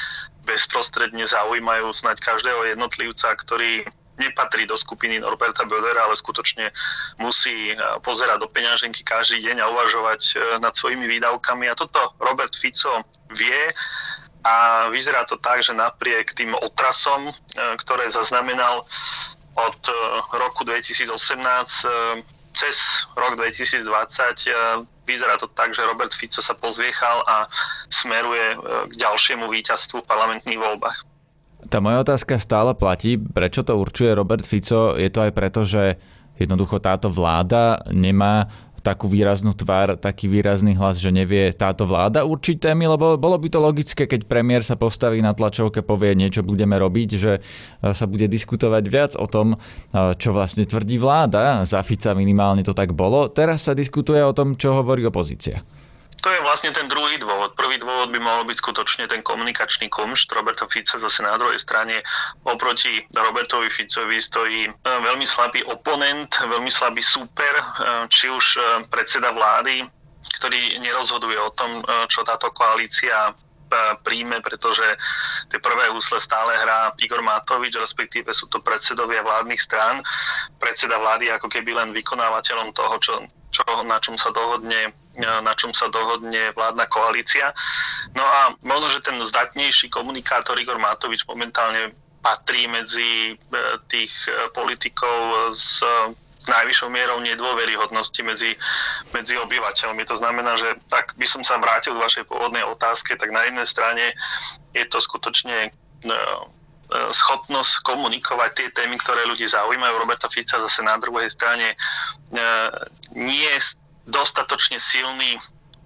bezprostredne 0.48 1.24
zaujímajú 1.24 1.92
snať 1.92 2.20
každého 2.20 2.76
jednotlivca, 2.76 3.32
ktorý 3.36 3.88
nepatrí 4.18 4.66
do 4.70 4.78
skupiny 4.78 5.20
Norberta 5.20 5.66
Bödera, 5.66 6.06
ale 6.06 6.16
skutočne 6.16 6.70
musí 7.18 7.74
e, 7.74 7.76
pozerať 8.06 8.46
do 8.46 8.48
peňaženky 8.50 9.02
každý 9.02 9.42
deň 9.42 9.58
a 9.64 9.70
uvažovať 9.74 10.22
e, 10.22 10.34
nad 10.62 10.74
svojimi 10.74 11.10
výdavkami. 11.10 11.66
A 11.70 11.78
toto 11.78 12.14
Robert 12.22 12.54
Fico 12.54 13.02
vie 13.34 13.74
a 14.44 14.88
vyzerá 14.92 15.24
to 15.24 15.40
tak, 15.40 15.64
že 15.64 15.74
napriek 15.74 16.36
tým 16.36 16.54
otrasom, 16.54 17.32
e, 17.32 17.34
ktoré 17.82 18.10
zaznamenal 18.12 18.86
od 19.54 19.78
roku 20.34 20.66
2018 20.66 21.14
cez 22.58 23.06
rok 23.14 23.38
2020 23.38 23.86
vyzerá 25.06 25.38
to 25.38 25.46
tak, 25.46 25.78
že 25.78 25.86
Robert 25.86 26.10
Fico 26.10 26.42
sa 26.42 26.58
pozviechal 26.58 27.22
a 27.30 27.46
smeruje 27.86 28.58
k 28.90 28.94
ďalšiemu 28.98 29.46
víťazstvu 29.46 30.02
v 30.02 30.10
parlamentných 30.10 30.58
voľbách. 30.58 31.13
Tá 31.68 31.78
moja 31.84 32.04
otázka 32.04 32.40
stále 32.40 32.76
platí. 32.76 33.16
Prečo 33.20 33.64
to 33.64 33.78
určuje 33.78 34.16
Robert 34.16 34.44
Fico? 34.48 34.96
Je 34.96 35.08
to 35.08 35.24
aj 35.24 35.32
preto, 35.32 35.62
že 35.64 36.00
jednoducho 36.36 36.82
táto 36.82 37.08
vláda 37.14 37.84
nemá 37.94 38.50
takú 38.84 39.08
výraznú 39.08 39.56
tvár, 39.56 39.96
taký 39.96 40.28
výrazný 40.28 40.76
hlas, 40.76 41.00
že 41.00 41.08
nevie 41.08 41.56
táto 41.56 41.88
vláda 41.88 42.28
určiť 42.28 42.68
témy, 42.68 42.92
lebo 42.92 43.16
bolo 43.16 43.40
by 43.40 43.48
to 43.48 43.64
logické, 43.64 44.12
keď 44.12 44.28
premiér 44.28 44.60
sa 44.60 44.76
postaví 44.76 45.24
na 45.24 45.32
tlačovke, 45.32 45.80
povie 45.80 46.12
niečo 46.20 46.44
budeme 46.44 46.76
robiť, 46.76 47.10
že 47.16 47.40
sa 47.80 48.06
bude 48.12 48.28
diskutovať 48.28 48.84
viac 48.92 49.12
o 49.16 49.24
tom, 49.24 49.56
čo 50.20 50.36
vlastne 50.36 50.68
tvrdí 50.68 51.00
vláda. 51.00 51.64
Za 51.64 51.80
Fica 51.80 52.12
minimálne 52.12 52.60
to 52.60 52.76
tak 52.76 52.92
bolo. 52.92 53.32
Teraz 53.32 53.64
sa 53.64 53.72
diskutuje 53.72 54.20
o 54.20 54.36
tom, 54.36 54.60
čo 54.60 54.76
hovorí 54.76 55.08
opozícia. 55.08 55.64
To 56.22 56.30
je 56.30 56.46
vlastne 56.46 56.70
ten 56.70 56.86
druhý 56.86 57.18
dôvod. 57.18 57.58
Prvý 57.58 57.82
dôvod 57.82 58.14
by 58.14 58.20
mohol 58.22 58.44
byť 58.46 58.58
skutočne 58.62 59.04
ten 59.10 59.26
komunikačný 59.26 59.90
kumšt 59.90 60.30
Roberta 60.32 60.70
Fica. 60.70 61.02
Zase 61.02 61.26
na 61.26 61.36
druhej 61.36 61.58
strane 61.58 62.06
oproti 62.46 63.02
Robertovi 63.12 63.74
Ficovi 63.74 64.22
stojí 64.22 64.70
e, 64.70 64.72
veľmi 64.86 65.26
slabý 65.26 65.66
oponent, 65.66 66.30
veľmi 66.30 66.70
slabý 66.70 67.02
súper, 67.02 67.58
e, 67.58 67.66
či 68.14 68.30
už 68.30 68.46
e, 68.56 68.62
predseda 68.88 69.34
vlády, 69.34 69.84
ktorý 70.40 70.80
nerozhoduje 70.80 71.36
o 71.36 71.52
tom, 71.52 71.84
čo 72.08 72.24
táto 72.24 72.48
koalícia 72.56 73.36
príjme, 74.06 74.40
pretože 74.40 74.86
tie 75.50 75.60
prvé 75.60 75.90
úsle 75.92 76.22
stále 76.22 76.56
hrá 76.56 76.94
Igor 77.02 77.20
Matovič, 77.26 77.76
respektíve 77.76 78.32
sú 78.32 78.48
to 78.48 78.62
predsedovia 78.62 79.26
vládnych 79.26 79.60
strán. 79.60 80.00
Predseda 80.62 81.02
vlády 81.02 81.34
ako 81.34 81.50
keby 81.50 81.76
len 81.76 81.90
vykonávateľom 81.92 82.72
toho, 82.72 82.96
čo, 83.02 83.14
čo, 83.54 83.62
na 83.86 84.02
čom 84.02 84.18
sa 84.18 84.34
dohodne 84.34 84.92
na 85.22 85.54
čom 85.54 85.70
sa 85.78 85.94
dohodne 85.94 86.50
vládna 86.58 86.90
koalícia. 86.90 87.54
No 88.18 88.26
a 88.26 88.58
možno, 88.66 88.90
že 88.90 89.06
ten 89.06 89.22
zdatnejší 89.22 89.94
komunikátor 89.94 90.58
Igor 90.58 90.82
Matovič 90.82 91.22
momentálne 91.30 91.94
patrí 92.26 92.66
medzi 92.66 93.36
e, 93.38 93.54
tých 93.92 94.10
e, 94.26 94.50
politikov 94.56 95.54
s 95.54 95.86
s 96.44 96.52
najvyššou 96.52 96.92
mierou 96.92 97.24
nedôveryhodnosti 97.24 98.20
medzi, 98.20 98.52
medzi 99.16 99.40
obyvateľmi. 99.40 100.04
To 100.12 100.20
znamená, 100.20 100.60
že 100.60 100.76
tak 100.92 101.16
by 101.16 101.24
som 101.24 101.40
sa 101.40 101.56
vrátil 101.56 101.96
k 101.96 102.04
vašej 102.04 102.28
pôvodnej 102.28 102.68
otázke, 102.68 103.16
tak 103.16 103.32
na 103.32 103.48
jednej 103.48 103.64
strane 103.64 104.12
je 104.76 104.84
to 104.92 105.00
skutočne 105.00 105.72
schopnosť 106.94 107.82
komunikovať 107.82 108.52
tie 108.54 108.68
témy, 108.74 109.02
ktoré 109.02 109.26
ľudí 109.26 109.50
zaujímajú. 109.50 109.94
Roberta 109.98 110.30
Fica 110.30 110.62
zase 110.62 110.86
na 110.86 110.98
druhej 111.02 111.30
strane 111.34 111.74
nie 113.18 113.50
je 113.50 113.60
dostatočne 114.06 114.78
silný 114.78 115.40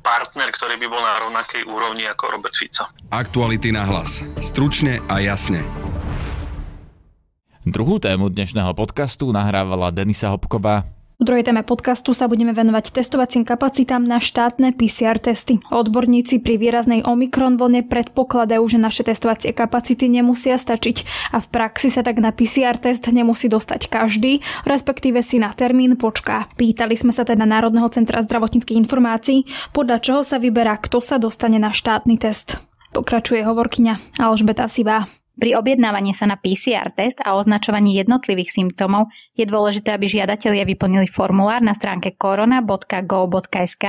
partner, 0.03 0.51
ktorý 0.51 0.79
by 0.79 0.87
bol 0.87 1.03
na 1.03 1.19
rovnakej 1.19 1.67
úrovni 1.67 2.07
ako 2.07 2.39
Robert 2.39 2.55
Fico. 2.55 2.87
Aktuality 3.11 3.75
na 3.75 3.83
hlas. 3.83 4.23
Stručne 4.39 5.03
a 5.11 5.19
jasne. 5.19 5.63
Druhú 7.67 7.99
tému 7.99 8.31
dnešného 8.31 8.71
podcastu 8.71 9.27
nahrávala 9.35 9.91
Denisa 9.91 10.31
Hopková. 10.31 10.87
V 11.17 11.25
druhej 11.25 11.49
téme 11.49 11.65
podcastu 11.65 12.13
sa 12.13 12.29
budeme 12.29 12.53
venovať 12.53 12.93
testovacím 12.93 13.41
kapacitám 13.41 14.05
na 14.05 14.21
štátne 14.21 14.69
PCR 14.77 15.17
testy. 15.17 15.57
Odborníci 15.73 16.37
pri 16.37 16.61
výraznej 16.61 17.01
Omikron 17.01 17.57
vlne 17.57 17.81
predpokladajú, 17.89 18.61
že 18.69 18.77
naše 18.77 19.01
testovacie 19.01 19.49
kapacity 19.49 20.13
nemusia 20.13 20.61
stačiť 20.61 20.97
a 21.33 21.41
v 21.41 21.47
praxi 21.49 21.89
sa 21.89 22.05
tak 22.05 22.21
na 22.21 22.29
PCR 22.29 22.77
test 22.77 23.09
nemusí 23.09 23.49
dostať 23.49 23.89
každý, 23.89 24.45
respektíve 24.69 25.25
si 25.25 25.41
na 25.41 25.49
termín 25.57 25.97
počká. 25.97 26.45
Pýtali 26.53 26.93
sme 26.93 27.09
sa 27.09 27.25
teda 27.25 27.49
Národného 27.49 27.89
centra 27.89 28.21
zdravotníckých 28.21 28.77
informácií, 28.77 29.49
podľa 29.73 29.97
čoho 30.05 30.21
sa 30.21 30.37
vyberá, 30.37 30.77
kto 30.77 31.01
sa 31.01 31.17
dostane 31.17 31.57
na 31.57 31.73
štátny 31.73 32.21
test. 32.21 32.61
Pokračuje 32.93 33.41
hovorkyňa 33.41 34.21
Alžbeta 34.21 34.69
Sivá. 34.69 35.09
Pri 35.37 35.53
objednávaní 35.53 36.17
sa 36.17 36.25
na 36.25 36.33
PCR 36.33 36.89
test 36.89 37.21
a 37.21 37.37
označovaní 37.37 37.93
jednotlivých 37.93 38.57
symptómov 38.57 39.13
je 39.37 39.45
dôležité, 39.45 39.93
aby 39.93 40.09
žiadatelia 40.09 40.65
vyplnili 40.65 41.05
formulár 41.05 41.61
na 41.61 41.77
stránke 41.77 42.17
korona.go.sk 42.17 43.85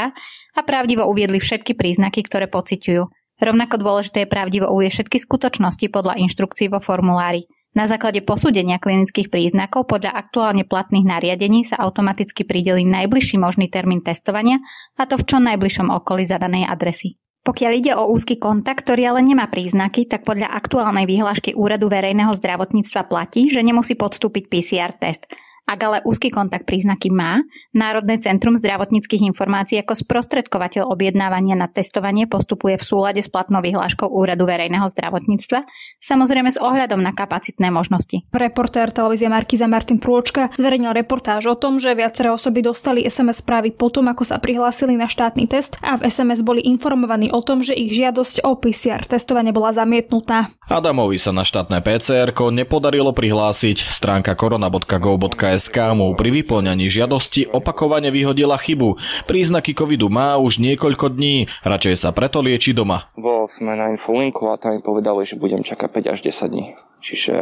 a 0.52 0.60
pravdivo 0.60 1.08
uviedli 1.08 1.40
všetky 1.40 1.72
príznaky, 1.72 2.20
ktoré 2.28 2.52
pociťujú. 2.52 3.02
Rovnako 3.40 3.74
dôležité 3.80 4.28
je 4.28 4.32
pravdivo 4.32 4.68
uvieť 4.68 5.00
všetky 5.00 5.16
skutočnosti 5.24 5.88
podľa 5.88 6.20
inštrukcií 6.20 6.68
vo 6.68 6.84
formulári. 6.84 7.48
Na 7.72 7.88
základe 7.88 8.20
posúdenia 8.20 8.76
klinických 8.76 9.32
príznakov 9.32 9.88
podľa 9.88 10.20
aktuálne 10.20 10.68
platných 10.68 11.06
nariadení 11.06 11.64
sa 11.64 11.80
automaticky 11.80 12.44
prideli 12.44 12.84
najbližší 12.84 13.40
možný 13.40 13.72
termín 13.72 14.04
testovania 14.04 14.60
a 15.00 15.08
to 15.08 15.16
v 15.16 15.24
čo 15.24 15.36
najbližšom 15.40 15.88
okolí 15.88 16.28
zadanej 16.28 16.68
adresy. 16.68 17.16
Pokiaľ 17.48 17.72
ide 17.80 17.92
o 17.96 18.12
úzky 18.12 18.36
kontakt, 18.36 18.84
ktorý 18.84 19.08
ale 19.08 19.24
nemá 19.24 19.48
príznaky, 19.48 20.04
tak 20.04 20.28
podľa 20.28 20.52
aktuálnej 20.52 21.08
výhľašky 21.08 21.56
Úradu 21.56 21.88
verejného 21.88 22.36
zdravotníctva 22.36 23.08
platí, 23.08 23.48
že 23.48 23.64
nemusí 23.64 23.96
podstúpiť 23.96 24.52
PCR 24.52 24.92
test. 24.92 25.32
Ak 25.68 25.84
ale 25.84 26.00
úzky 26.08 26.32
kontakt 26.32 26.64
príznaky 26.64 27.12
má, 27.12 27.44
Národné 27.76 28.16
centrum 28.16 28.56
zdravotníckých 28.56 29.20
informácií 29.28 29.76
ako 29.84 30.00
sprostredkovateľ 30.00 30.88
objednávania 30.88 31.60
na 31.60 31.68
testovanie 31.68 32.24
postupuje 32.24 32.80
v 32.80 32.84
súlade 32.88 33.20
s 33.20 33.28
platnou 33.28 33.60
vyhláškou 33.60 34.08
Úradu 34.08 34.48
verejného 34.48 34.88
zdravotníctva, 34.88 35.68
samozrejme 36.00 36.48
s 36.48 36.56
ohľadom 36.56 37.04
na 37.04 37.12
kapacitné 37.12 37.68
možnosti. 37.68 38.24
Reportér 38.32 38.96
televízie 38.96 39.28
Markiza 39.28 39.68
Martin 39.68 40.00
Prôčka 40.00 40.48
zverejnil 40.56 40.96
reportáž 40.96 41.52
o 41.52 41.56
tom, 41.60 41.76
že 41.76 41.92
viaceré 41.92 42.32
osoby 42.32 42.64
dostali 42.64 43.04
SMS 43.04 43.44
správy 43.44 43.68
potom, 43.68 44.08
ako 44.08 44.24
sa 44.24 44.40
prihlásili 44.40 44.96
na 44.96 45.04
štátny 45.04 45.52
test 45.52 45.76
a 45.84 46.00
v 46.00 46.08
SMS 46.08 46.40
boli 46.40 46.64
informovaní 46.64 47.28
o 47.28 47.44
tom, 47.44 47.60
že 47.60 47.76
ich 47.76 47.92
žiadosť 47.92 48.40
o 48.40 48.56
PCR 48.56 49.04
testovanie 49.04 49.52
bola 49.52 49.76
zamietnutá. 49.76 50.48
Adamovi 50.72 51.20
sa 51.20 51.36
na 51.36 51.44
štátne 51.44 51.84
PCR 51.84 52.32
nepodarilo 52.32 53.12
prihlásiť. 53.12 53.92
Stránka 53.92 54.32
korona.gov.sk 54.32 55.57
SK 55.58 55.98
mu 55.98 56.14
pri 56.14 56.30
vyplňaní 56.30 56.86
žiadosti 56.86 57.50
opakovane 57.50 58.08
vyhodila 58.14 58.54
chybu. 58.56 58.94
Príznaky 59.26 59.74
covidu 59.74 60.06
má 60.06 60.38
už 60.38 60.62
niekoľko 60.62 61.18
dní, 61.18 61.50
radšej 61.66 61.94
sa 61.98 62.14
preto 62.14 62.38
lieči 62.38 62.70
doma. 62.70 63.10
Bol 63.18 63.50
sme 63.50 63.74
na 63.74 63.90
infolinku 63.90 64.48
a 64.48 64.56
tam 64.56 64.78
mi 64.78 64.80
povedali, 64.80 65.26
že 65.26 65.36
budem 65.36 65.66
čakať 65.66 66.08
5 66.08 66.14
až 66.14 66.18
10 66.22 66.52
dní. 66.54 66.66
Čiže 67.02 67.34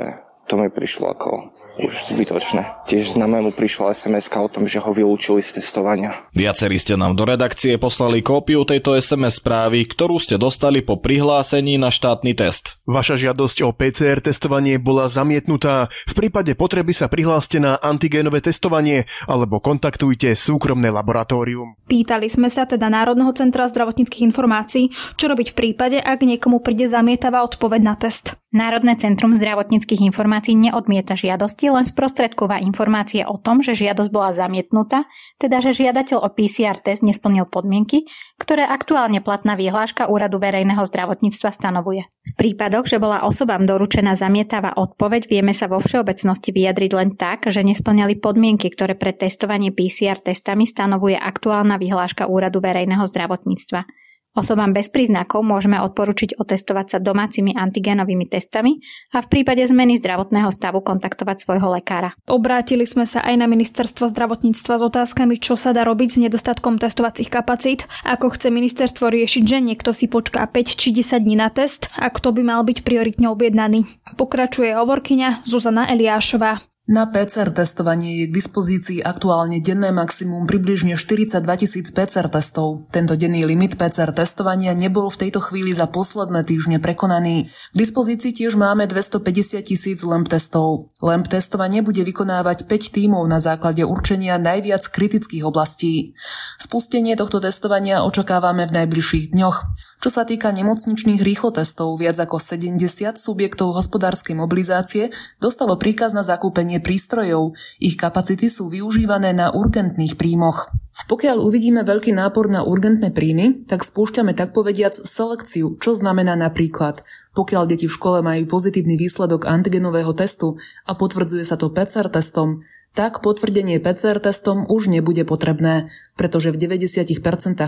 to 0.48 0.56
mi 0.56 0.72
prišlo 0.72 1.12
ako 1.12 1.30
už 1.76 2.12
zbytočné. 2.12 2.84
Tiež 2.88 3.14
známemu 3.16 3.52
prišla 3.52 3.92
sms 3.92 4.32
o 4.36 4.48
tom, 4.48 4.64
že 4.64 4.80
ho 4.80 4.90
vylúčili 4.92 5.44
z 5.44 5.60
testovania. 5.60 6.16
Viacerí 6.32 6.80
ste 6.80 6.96
nám 6.96 7.16
do 7.16 7.28
redakcie 7.28 7.76
poslali 7.76 8.24
kópiu 8.24 8.64
tejto 8.64 8.96
SMS 8.96 9.38
správy, 9.38 9.84
ktorú 9.84 10.16
ste 10.16 10.40
dostali 10.40 10.80
po 10.80 10.96
prihlásení 10.96 11.76
na 11.76 11.92
štátny 11.92 12.32
test. 12.32 12.80
Vaša 12.88 13.20
žiadosť 13.20 13.56
o 13.66 13.70
PCR 13.76 14.24
testovanie 14.24 14.80
bola 14.80 15.08
zamietnutá. 15.10 15.92
V 16.08 16.14
prípade 16.16 16.56
potreby 16.56 16.96
sa 16.96 17.12
prihláste 17.12 17.60
na 17.60 17.76
antigénové 17.76 18.40
testovanie 18.40 19.04
alebo 19.28 19.60
kontaktujte 19.60 20.32
súkromné 20.32 20.88
laboratórium. 20.88 21.76
Pýtali 21.86 22.26
sme 22.26 22.48
sa 22.48 22.64
teda 22.64 22.88
Národného 22.88 23.30
centra 23.36 23.68
zdravotníckých 23.68 24.26
informácií, 24.32 24.90
čo 25.20 25.28
robiť 25.28 25.52
v 25.52 25.58
prípade, 25.58 25.98
ak 26.00 26.24
niekomu 26.24 26.64
príde 26.64 26.88
zamietavá 26.88 27.44
odpoveď 27.44 27.80
na 27.82 27.94
test. 27.98 28.38
Národné 28.56 28.96
centrum 28.96 29.36
zdravotníckých 29.36 30.00
informácií 30.08 30.56
neodmieta 30.56 31.12
žiadosti, 31.12 31.65
len 31.68 31.86
sprostredková 31.86 32.62
informácie 32.62 33.22
o 33.26 33.36
tom, 33.38 33.60
že 33.60 33.76
žiadosť 33.76 34.10
bola 34.10 34.32
zamietnutá, 34.32 35.06
teda 35.36 35.62
že 35.62 35.76
žiadateľ 35.76 36.22
o 36.22 36.28
PCR 36.32 36.78
test 36.78 37.04
nesplnil 37.04 37.46
podmienky, 37.46 38.08
ktoré 38.40 38.66
aktuálne 38.66 39.22
platná 39.24 39.54
vyhláška 39.54 40.08
Úradu 40.08 40.40
verejného 40.42 40.82
zdravotníctva 40.86 41.50
stanovuje. 41.50 42.06
V 42.06 42.32
prípadoch, 42.34 42.90
že 42.90 42.98
bola 42.98 43.22
osobám 43.22 43.62
doručená 43.64 44.18
zamietavá 44.18 44.74
odpoveď, 44.74 45.30
vieme 45.30 45.54
sa 45.54 45.70
vo 45.70 45.78
všeobecnosti 45.78 46.50
vyjadriť 46.50 46.90
len 46.94 47.10
tak, 47.14 47.46
že 47.46 47.62
nesplňali 47.62 48.18
podmienky, 48.18 48.66
ktoré 48.72 48.98
pre 48.98 49.14
testovanie 49.14 49.70
PCR 49.70 50.18
testami 50.18 50.66
stanovuje 50.66 51.14
aktuálna 51.14 51.78
vyhláška 51.78 52.26
Úradu 52.26 52.58
verejného 52.58 53.06
zdravotníctva. 53.06 54.05
Osobám 54.36 54.76
bez 54.76 54.92
príznakov 54.92 55.40
môžeme 55.40 55.80
odporučiť 55.80 56.36
otestovať 56.36 56.86
sa 56.92 56.98
domácimi 57.00 57.56
antigénovými 57.56 58.28
testami 58.28 58.84
a 59.16 59.24
v 59.24 59.30
prípade 59.32 59.64
zmeny 59.64 59.96
zdravotného 59.96 60.52
stavu 60.52 60.84
kontaktovať 60.84 61.40
svojho 61.40 61.72
lekára. 61.72 62.12
Obrátili 62.28 62.84
sme 62.84 63.08
sa 63.08 63.24
aj 63.24 63.34
na 63.40 63.48
ministerstvo 63.48 64.12
zdravotníctva 64.12 64.76
s 64.76 64.82
otázkami, 64.84 65.40
čo 65.40 65.56
sa 65.56 65.72
dá 65.72 65.88
robiť 65.88 66.08
s 66.12 66.20
nedostatkom 66.28 66.76
testovacích 66.76 67.32
kapacít, 67.32 67.88
ako 68.04 68.36
chce 68.36 68.52
ministerstvo 68.52 69.08
riešiť, 69.08 69.44
že 69.48 69.58
niekto 69.64 69.96
si 69.96 70.12
počká 70.12 70.44
5 70.44 70.76
či 70.76 70.92
10 70.92 71.24
dní 71.24 71.40
na 71.40 71.48
test 71.48 71.88
a 71.96 72.12
kto 72.12 72.36
by 72.36 72.44
mal 72.44 72.60
byť 72.60 72.84
prioritne 72.84 73.32
objednaný. 73.32 73.88
Pokračuje 74.20 74.76
hovorkyňa 74.76 75.48
Zuzana 75.48 75.88
Eliášová. 75.88 76.75
Na 76.86 77.02
PCR 77.02 77.50
testovanie 77.50 78.22
je 78.22 78.30
k 78.30 78.36
dispozícii 78.38 78.98
aktuálne 79.02 79.58
denné 79.58 79.90
maximum 79.90 80.46
približne 80.46 80.94
42 80.94 81.42
tisíc 81.58 81.90
PCR 81.90 82.30
testov. 82.30 82.86
Tento 82.94 83.18
denný 83.18 83.42
limit 83.42 83.74
PCR 83.74 84.14
testovania 84.14 84.70
nebol 84.70 85.10
v 85.10 85.26
tejto 85.26 85.42
chvíli 85.42 85.74
za 85.74 85.90
posledné 85.90 86.46
týždne 86.46 86.78
prekonaný. 86.78 87.50
K 87.50 87.74
dispozícii 87.74 88.30
tiež 88.30 88.54
máme 88.54 88.86
250 88.86 89.66
tisíc 89.66 89.98
LEMP 89.98 90.30
testov. 90.30 90.94
LEMP 91.02 91.26
testovanie 91.26 91.82
bude 91.82 92.06
vykonávať 92.06 92.70
5 92.70 92.94
tímov 92.94 93.26
na 93.26 93.42
základe 93.42 93.82
určenia 93.82 94.38
najviac 94.38 94.86
kritických 94.86 95.42
oblastí. 95.42 96.14
Spustenie 96.62 97.18
tohto 97.18 97.42
testovania 97.42 98.06
očakávame 98.06 98.62
v 98.70 98.86
najbližších 98.86 99.34
dňoch. 99.34 99.58
Čo 99.96 100.12
sa 100.12 100.28
týka 100.28 100.52
nemocničných 100.52 101.24
rýchlotestov, 101.24 101.96
viac 101.96 102.20
ako 102.20 102.36
70 102.36 102.84
subjektov 103.16 103.72
hospodárskej 103.72 104.36
mobilizácie 104.36 105.08
dostalo 105.40 105.80
príkaz 105.80 106.12
na 106.12 106.20
zakúpenie 106.20 106.84
prístrojov. 106.84 107.56
Ich 107.80 107.96
kapacity 107.96 108.52
sú 108.52 108.68
využívané 108.68 109.32
na 109.32 109.48
urgentných 109.56 110.20
príjmoch. 110.20 110.68
Pokiaľ 111.08 111.40
uvidíme 111.40 111.84
veľký 111.84 112.12
nápor 112.12 112.48
na 112.48 112.64
urgentné 112.64 113.12
príjmy, 113.12 113.68
tak 113.68 113.84
spúšťame 113.84 114.36
tak 114.36 114.56
povediac 114.56 114.96
selekciu, 114.96 115.80
čo 115.80 115.92
znamená 115.92 116.36
napríklad, 116.36 117.04
pokiaľ 117.36 117.68
deti 117.68 117.88
v 117.88 117.96
škole 117.96 118.24
majú 118.24 118.48
pozitívny 118.48 118.96
výsledok 118.96 119.44
antigenového 119.44 120.12
testu 120.16 120.56
a 120.88 120.92
potvrdzuje 120.96 121.44
sa 121.44 121.60
to 121.60 121.72
PCR 121.72 122.08
testom, 122.08 122.64
tak 122.96 123.20
potvrdenie 123.20 123.76
PCR 123.76 124.16
testom 124.24 124.64
už 124.64 124.88
nebude 124.88 125.28
potrebné, 125.28 125.92
pretože 126.16 126.48
v 126.48 126.56
90% 126.56 127.12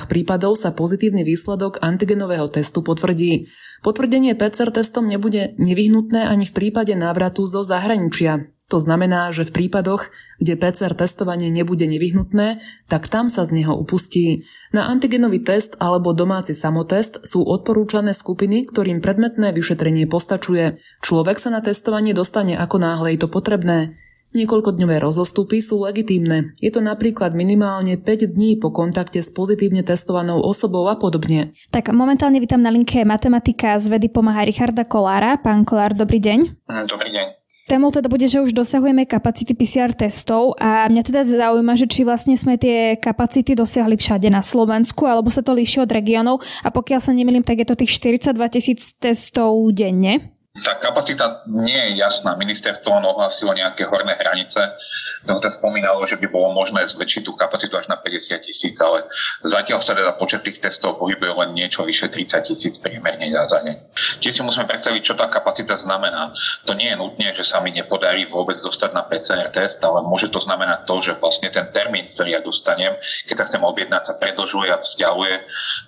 prípadov 0.08 0.56
sa 0.56 0.72
pozitívny 0.72 1.20
výsledok 1.20 1.84
antigenového 1.84 2.48
testu 2.48 2.80
potvrdí. 2.80 3.52
Potvrdenie 3.84 4.32
PCR 4.32 4.72
testom 4.72 5.04
nebude 5.04 5.52
nevyhnutné 5.60 6.24
ani 6.24 6.48
v 6.48 6.56
prípade 6.56 6.96
návratu 6.96 7.44
zo 7.44 7.60
zahraničia. 7.60 8.48
To 8.68 8.76
znamená, 8.76 9.32
že 9.32 9.48
v 9.48 9.64
prípadoch, 9.64 10.12
kde 10.40 10.52
PCR 10.56 10.92
testovanie 10.92 11.48
nebude 11.48 11.88
nevyhnutné, 11.88 12.60
tak 12.84 13.08
tam 13.08 13.32
sa 13.32 13.48
z 13.48 13.64
neho 13.64 13.72
upustí. 13.72 14.44
Na 14.76 14.92
antigenový 14.92 15.40
test 15.40 15.72
alebo 15.80 16.12
domáci 16.12 16.52
samotest 16.52 17.24
sú 17.24 17.44
odporúčané 17.48 18.12
skupiny, 18.12 18.68
ktorým 18.68 19.00
predmetné 19.00 19.56
vyšetrenie 19.56 20.04
postačuje. 20.04 20.80
Človek 21.00 21.40
sa 21.40 21.48
na 21.48 21.64
testovanie 21.64 22.12
dostane 22.12 22.60
ako 22.60 22.76
náhle 22.76 23.16
je 23.16 23.20
to 23.24 23.28
potrebné. 23.32 23.96
Niekoľkodňové 24.36 25.00
rozostupy 25.00 25.64
sú 25.64 25.80
legitímne. 25.80 26.52
Je 26.60 26.68
to 26.68 26.84
napríklad 26.84 27.32
minimálne 27.32 27.96
5 27.96 28.36
dní 28.36 28.60
po 28.60 28.68
kontakte 28.68 29.24
s 29.24 29.32
pozitívne 29.32 29.80
testovanou 29.80 30.44
osobou 30.44 30.84
a 30.92 31.00
podobne. 31.00 31.56
Tak 31.72 31.88
momentálne 31.96 32.36
vítam 32.36 32.60
na 32.60 32.68
linke 32.68 33.00
matematika 33.08 33.80
z 33.80 33.88
vedy 33.88 34.12
pomáha 34.12 34.44
Richarda 34.44 34.84
Kolára. 34.84 35.40
Pán 35.40 35.64
Kolár, 35.64 35.96
dobrý 35.96 36.20
deň. 36.20 36.38
Dobrý 36.84 37.08
deň. 37.08 37.26
Témou 37.68 37.92
teda 37.92 38.08
bude, 38.08 38.24
že 38.24 38.40
už 38.40 38.56
dosahujeme 38.56 39.04
kapacity 39.04 39.52
PCR 39.52 39.92
testov 39.92 40.56
a 40.56 40.88
mňa 40.88 41.02
teda 41.04 41.20
zaujíma, 41.20 41.76
že 41.76 41.84
či 41.84 42.00
vlastne 42.00 42.32
sme 42.32 42.56
tie 42.56 42.96
kapacity 42.96 43.52
dosiahli 43.52 43.92
všade 43.92 44.32
na 44.32 44.40
Slovensku, 44.40 45.04
alebo 45.04 45.28
sa 45.28 45.44
to 45.44 45.52
líši 45.52 45.84
od 45.84 45.92
regiónov 45.92 46.40
a 46.64 46.72
pokiaľ 46.72 47.00
sa 47.00 47.12
nemýlim, 47.12 47.44
tak 47.44 47.60
je 47.60 47.68
to 47.68 47.76
tých 47.76 47.92
42 47.92 48.32
tisíc 48.56 48.96
testov 48.96 49.52
denne. 49.76 50.32
Tá 50.58 50.74
kapacita 50.74 51.46
nie 51.46 51.78
je 51.78 52.02
jasná. 52.02 52.34
Ministerstvo 52.34 52.98
len 52.98 53.06
ohlásilo 53.06 53.54
nejaké 53.54 53.86
horné 53.86 54.18
hranice. 54.18 54.74
Dokonca 55.22 55.54
spomínalo, 55.54 56.02
že 56.02 56.18
by 56.18 56.26
bolo 56.26 56.50
možné 56.50 56.82
zväčšiť 56.82 57.22
tú 57.22 57.32
kapacitu 57.38 57.78
až 57.78 57.86
na 57.86 57.96
50 57.96 58.42
tisíc, 58.42 58.74
ale 58.82 59.06
zatiaľ 59.46 59.78
sa 59.80 59.94
teda 59.94 60.18
počet 60.18 60.42
tých 60.42 60.58
testov 60.58 60.98
pohybuje 60.98 61.30
len 61.40 61.50
niečo 61.54 61.86
vyše 61.86 62.10
30 62.10 62.42
tisíc 62.42 62.74
priemerne 62.82 63.30
za 63.30 63.62
deň. 63.62 63.76
Tiež 64.18 64.34
si 64.34 64.42
musíme 64.42 64.66
predstaviť, 64.66 65.00
čo 65.00 65.14
tá 65.14 65.30
kapacita 65.30 65.78
znamená. 65.78 66.34
To 66.66 66.74
nie 66.74 66.90
je 66.90 66.96
nutne, 66.98 67.30
že 67.30 67.46
sa 67.46 67.62
mi 67.62 67.70
nepodarí 67.70 68.26
vôbec 68.26 68.58
dostať 68.58 68.90
na 68.92 69.06
PCR 69.06 69.48
test, 69.54 69.78
ale 69.84 70.02
môže 70.02 70.28
to 70.28 70.42
znamenať 70.42 70.84
to, 70.84 70.94
že 71.00 71.12
vlastne 71.22 71.48
ten 71.54 71.70
termín, 71.70 72.10
ktorý 72.10 72.34
ja 72.34 72.40
dostanem, 72.42 72.98
keď 73.30 73.36
sa 73.40 73.46
chcem 73.46 73.62
objednať, 73.62 74.02
sa 74.04 74.14
predlžuje 74.18 74.68
a 74.74 74.82
vzdialuje. 74.82 75.34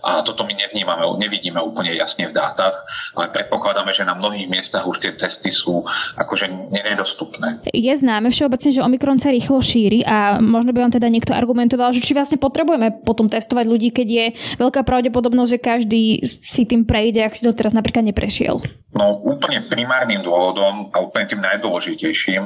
A 0.06 0.10
toto 0.22 0.46
my 0.46 0.54
nevnímame, 0.54 1.04
nevidíme 1.18 1.58
úplne 1.58 1.92
jasne 1.96 2.30
v 2.30 2.36
dátach, 2.36 2.76
ale 3.18 3.34
predpokladáme, 3.34 3.90
že 3.90 4.06
na 4.06 4.14
mnohých 4.14 4.46
miestach 4.60 4.84
už 4.84 5.00
tie 5.00 5.16
testy 5.16 5.48
sú 5.48 5.80
akože 6.20 6.52
nedostupné. 6.68 7.64
Je 7.72 7.88
známe 7.96 8.28
všeobecne, 8.28 8.70
že 8.76 8.84
Omikron 8.84 9.16
sa 9.16 9.32
rýchlo 9.32 9.64
šíri 9.64 10.04
a 10.04 10.36
možno 10.36 10.76
by 10.76 10.84
vám 10.84 10.92
teda 10.92 11.08
niekto 11.08 11.32
argumentoval, 11.32 11.96
že 11.96 12.04
či 12.04 12.12
vlastne 12.12 12.36
potrebujeme 12.36 13.00
potom 13.00 13.32
testovať 13.32 13.64
ľudí, 13.64 13.88
keď 13.88 14.08
je 14.12 14.26
veľká 14.60 14.84
pravdepodobnosť, 14.84 15.50
že 15.56 15.58
každý 15.64 16.02
si 16.28 16.68
tým 16.68 16.84
prejde, 16.84 17.24
ak 17.24 17.32
si 17.32 17.48
to 17.48 17.56
teraz 17.56 17.72
napríklad 17.72 18.04
neprešiel. 18.04 18.60
No 18.92 19.16
úplne 19.24 19.64
primárnym 19.64 20.20
dôvodom 20.20 20.92
a 20.92 21.00
úplne 21.00 21.24
tým 21.24 21.40
najdôležitejším 21.40 22.42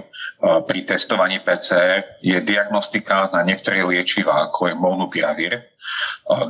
pri 0.69 0.79
testovaní 0.87 1.43
PCR 1.43 2.21
je 2.23 2.37
diagnostika 2.45 3.33
na 3.35 3.43
niektoré 3.43 3.83
liečivá, 3.83 4.47
ako 4.47 4.71
je 4.71 4.75
molnupiravir, 4.77 5.53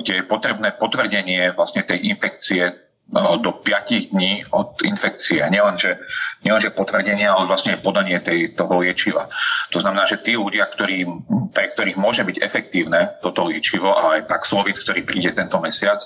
kde 0.02 0.12
je 0.20 0.28
potrebné 0.28 0.76
potvrdenie 0.76 1.54
vlastne 1.54 1.86
tej 1.86 2.10
infekcie 2.10 2.83
do 3.12 3.52
5 3.52 4.10
dní 4.10 4.42
od 4.50 4.80
infekcie. 4.82 5.44
Nielenže, 5.52 6.00
nielenže 6.40 6.72
potvrdenie, 6.72 7.28
ale 7.28 7.44
vlastne 7.44 7.76
podanie 7.76 8.16
tej, 8.18 8.56
toho 8.56 8.80
liečiva. 8.80 9.28
To 9.70 9.78
znamená, 9.78 10.08
že 10.08 10.24
tí 10.24 10.34
ľudia, 10.40 10.64
ktorí, 10.64 11.04
pre 11.52 11.68
ktorých 11.68 12.00
môže 12.00 12.24
byť 12.24 12.40
efektívne 12.40 13.20
toto 13.20 13.44
liečivo 13.46 13.92
a 13.92 14.18
aj 14.18 14.26
Paxlovid, 14.26 14.80
ktorý 14.80 15.04
príde 15.04 15.30
tento 15.36 15.60
mesiac, 15.60 16.00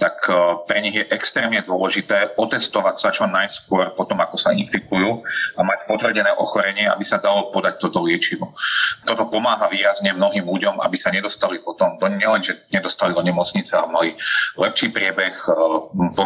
tak 0.00 0.16
e, 0.26 0.32
pre 0.64 0.80
nich 0.80 0.96
je 0.96 1.04
extrémne 1.12 1.60
dôležité 1.60 2.32
otestovať 2.40 2.94
sa 2.96 3.12
čo 3.12 3.28
najskôr 3.28 3.92
potom, 3.92 4.16
ako 4.24 4.40
sa 4.40 4.56
infikujú 4.56 5.20
a 5.54 5.60
mať 5.60 5.84
potvrdené 5.84 6.32
ochorenie, 6.40 6.88
aby 6.88 7.04
sa 7.04 7.20
dalo 7.20 7.52
podať 7.52 7.76
toto 7.76 8.00
liečivo. 8.00 8.56
Toto 9.04 9.28
pomáha 9.28 9.68
výrazne 9.68 10.16
mnohým 10.16 10.48
ľuďom, 10.48 10.80
aby 10.80 10.96
sa 10.96 11.12
nedostali 11.12 11.60
potom, 11.60 12.00
do, 12.00 12.08
nielen, 12.08 12.40
že 12.40 12.64
nedostali 12.72 13.12
do 13.12 13.20
nemocnice, 13.20 13.76
ale 13.76 13.88
mali 13.92 14.08
lepší 14.56 14.88
priebeh, 14.88 15.36
e, 15.36 15.52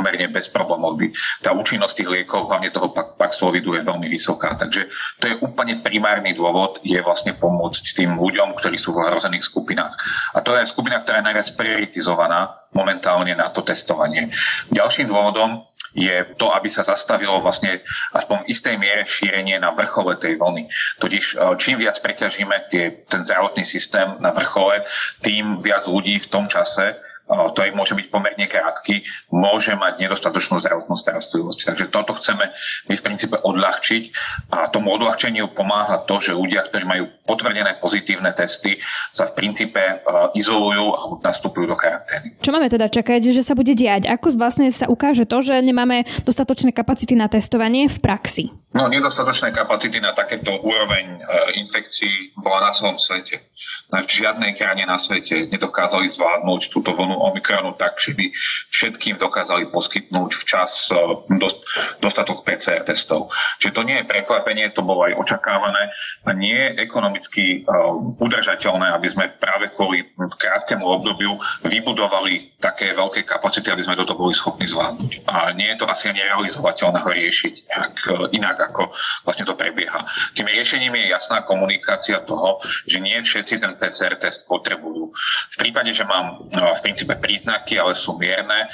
pomerne 0.05 0.29
bez 0.29 0.53
problémov. 0.53 1.01
Tá 1.41 1.57
účinnosť 1.57 2.05
tých 2.05 2.13
liekov, 2.13 2.53
hlavne 2.53 2.69
toho 2.69 2.93
Paxlovidu, 2.93 3.73
je 3.73 3.89
veľmi 3.89 4.05
vysoká. 4.13 4.53
Takže 4.53 4.93
to 5.17 5.25
je 5.33 5.41
úplne 5.41 5.81
primárny 5.81 6.37
dôvod, 6.37 6.85
je 6.85 7.01
vlastne 7.01 7.33
pomôcť 7.33 8.05
tým 8.05 8.21
ľuďom, 8.21 8.53
ktorí 8.53 8.77
sú 8.77 8.93
v 8.93 9.09
ohrozených 9.09 9.49
skupinách. 9.49 9.97
A 10.37 10.45
to 10.45 10.53
je 10.61 10.69
skupina, 10.69 11.01
ktorá 11.01 11.25
je 11.25 11.29
najviac 11.33 11.49
prioritizovaná 11.57 12.53
momentálne 12.77 13.33
na 13.33 13.49
to 13.49 13.65
testovanie. 13.65 14.29
Ďalším 14.69 15.09
dôvodom 15.09 15.65
je 15.97 16.37
to, 16.37 16.53
aby 16.53 16.69
sa 16.69 16.85
zastavilo 16.85 17.39
vlastne 17.41 17.81
aspoň 18.13 18.45
v 18.45 18.51
istej 18.51 18.75
miere 18.77 19.07
šírenie 19.07 19.57
na 19.63 19.71
vrchole 19.73 20.19
tej 20.19 20.37
vlny. 20.37 20.67
Totiž 20.99 21.25
e, 21.39 21.55
čím 21.57 21.79
viac 21.79 21.95
preťažíme 22.03 22.67
tie, 22.67 23.07
ten 23.07 23.23
zdravotný 23.23 23.63
systém 23.63 24.19
na 24.19 24.35
vrchole, 24.35 24.83
tým 25.23 25.63
viac 25.63 25.87
ľudí 25.87 26.19
v 26.19 26.29
tom 26.29 26.51
čase 26.51 26.99
ktorý 27.25 27.73
môže 27.73 27.97
byť 27.97 28.07
pomerne 28.13 28.45
krátky, 28.45 29.01
môže 29.33 29.73
mať 29.73 30.05
nedostatočnú 30.05 30.61
zdravotnú 30.61 30.97
starostlivosť. 30.97 31.59
Takže 31.73 31.87
toto 31.89 32.13
chceme 32.21 32.53
my 32.89 32.95
v 32.95 33.05
princípe 33.05 33.41
odľahčiť 33.41 34.05
a 34.53 34.69
tomu 34.69 34.93
odľahčeniu 34.93 35.49
pomáha 35.57 36.05
to, 36.05 36.21
že 36.21 36.37
ľudia, 36.37 36.61
ktorí 36.69 36.85
majú 36.85 37.05
potvrdené 37.25 37.81
pozitívne 37.81 38.29
testy, 38.37 38.77
sa 39.09 39.25
v 39.25 39.33
princípe 39.41 40.05
izolujú 40.37 40.85
a 40.93 40.99
nastupujú 41.25 41.65
do 41.65 41.77
karantény. 41.77 42.37
Čo 42.45 42.53
máme 42.53 42.69
teda 42.69 42.93
čakať, 42.93 43.33
že 43.33 43.41
sa 43.41 43.57
bude 43.57 43.73
diať? 43.73 44.05
Ako 44.05 44.37
vlastne 44.37 44.69
sa 44.69 44.85
ukáže 44.85 45.25
to, 45.25 45.41
že 45.41 45.65
nemáme 45.65 46.05
dostatočné 46.29 46.77
kapacity 46.77 47.17
na 47.17 47.33
testovanie 47.33 47.89
v 47.89 47.99
praxi? 48.05 48.53
No, 48.77 48.91
nedostatočné 48.91 49.55
kapacity 49.55 50.03
na 50.03 50.13
takéto 50.13 50.51
úroveň 50.61 51.05
e, 51.07 51.19
infekcií 51.63 52.35
bola 52.37 52.69
na 52.69 52.71
celom 52.75 52.99
svete 52.99 53.55
v 53.93 54.09
žiadnej 54.09 54.57
krajine 54.57 54.89
na 54.89 54.97
svete 54.97 55.47
nedokázali 55.53 56.09
zvládnuť 56.09 56.73
túto 56.73 56.97
vlnu 56.97 57.21
Omikronu 57.21 57.77
tak, 57.77 58.01
že 58.01 58.17
by 58.17 58.33
všetkým 58.73 59.21
dokázali 59.21 59.69
poskytnúť 59.69 60.31
včas 60.35 60.91
e, 60.91 60.97
dost, 61.37 61.63
dostatok 62.01 62.43
PCR 62.43 62.83
testov. 62.83 63.29
Čiže 63.61 63.77
to 63.77 63.83
nie 63.85 64.01
je 64.01 64.09
prekvapenie, 64.09 64.73
to 64.73 64.83
bolo 64.83 65.07
aj 65.07 65.15
očakávané 65.21 65.93
a 66.25 66.31
nie 66.33 66.57
je 66.57 66.81
ekonomicky 66.85 67.65
uh, 67.65 67.93
udržateľné, 68.21 68.97
aby 68.97 69.09
sme 69.09 69.33
práve 69.37 69.69
kvôli 69.73 70.05
krátkemu 70.17 70.85
obdobiu 70.85 71.37
vybudovali 71.65 72.57
také 72.61 72.93
veľké 72.97 73.29
kapacity, 73.29 73.69
aby 73.69 73.85
sme 73.85 73.99
toto 73.99 74.17
boli 74.17 74.33
schopní 74.33 74.65
zvládnuť. 74.69 75.29
A 75.29 75.53
nie 75.53 75.69
je 75.75 75.79
to 75.81 75.87
asi 75.89 76.09
ani 76.11 76.25
realizovateľné 76.25 76.99
ho 77.05 77.11
riešiť 77.11 77.55
nejak 77.69 77.95
uh, 78.09 78.15
inak, 78.33 78.57
ako 78.73 78.91
vlastne 79.25 79.45
to 79.45 79.55
prebieha. 79.57 80.01
Tým 80.33 80.49
riešením 80.49 80.97
je 80.97 81.13
jasná 81.13 81.45
komunikácia 81.45 82.21
toho, 82.25 82.61
že 82.89 83.01
nie 83.01 83.21
všetci 83.21 83.61
ten 83.61 83.74
PCR 83.77 84.17
test 84.17 84.47
potrebujú. 84.49 85.11
V 85.51 85.57
prípade, 85.61 85.91
že 85.95 86.07
mám 86.07 86.47
v 86.51 86.81
princípe 86.83 87.15
príznaky, 87.19 87.79
ale 87.79 87.95
sú 87.95 88.19
mierne, 88.19 88.71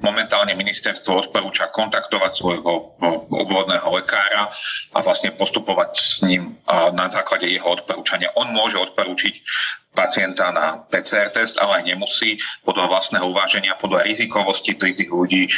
momentálne 0.00 0.54
ministerstvo 0.54 1.28
odporúča 1.28 1.70
kontaktovať 1.70 2.30
svojho 2.34 2.98
obvodného 3.28 3.88
lekára 3.94 4.50
a 4.94 4.98
vlastne 5.04 5.34
postupovať 5.36 5.90
s 5.98 6.18
ním 6.26 6.58
na 6.68 7.06
základe 7.12 7.46
jeho 7.46 7.68
odporúčania. 7.68 8.34
On 8.34 8.50
môže 8.50 8.78
odporúčiť 8.78 9.34
pacienta 9.98 10.54
na 10.54 10.86
PCR 10.86 11.34
test, 11.34 11.58
ale 11.58 11.82
aj 11.82 11.84
nemusí 11.90 12.38
podľa 12.62 12.86
vlastného 12.86 13.26
uváženia, 13.26 13.74
podľa 13.82 14.06
rizikovosti 14.06 14.78
tých 14.78 15.10
ľudí. 15.10 15.50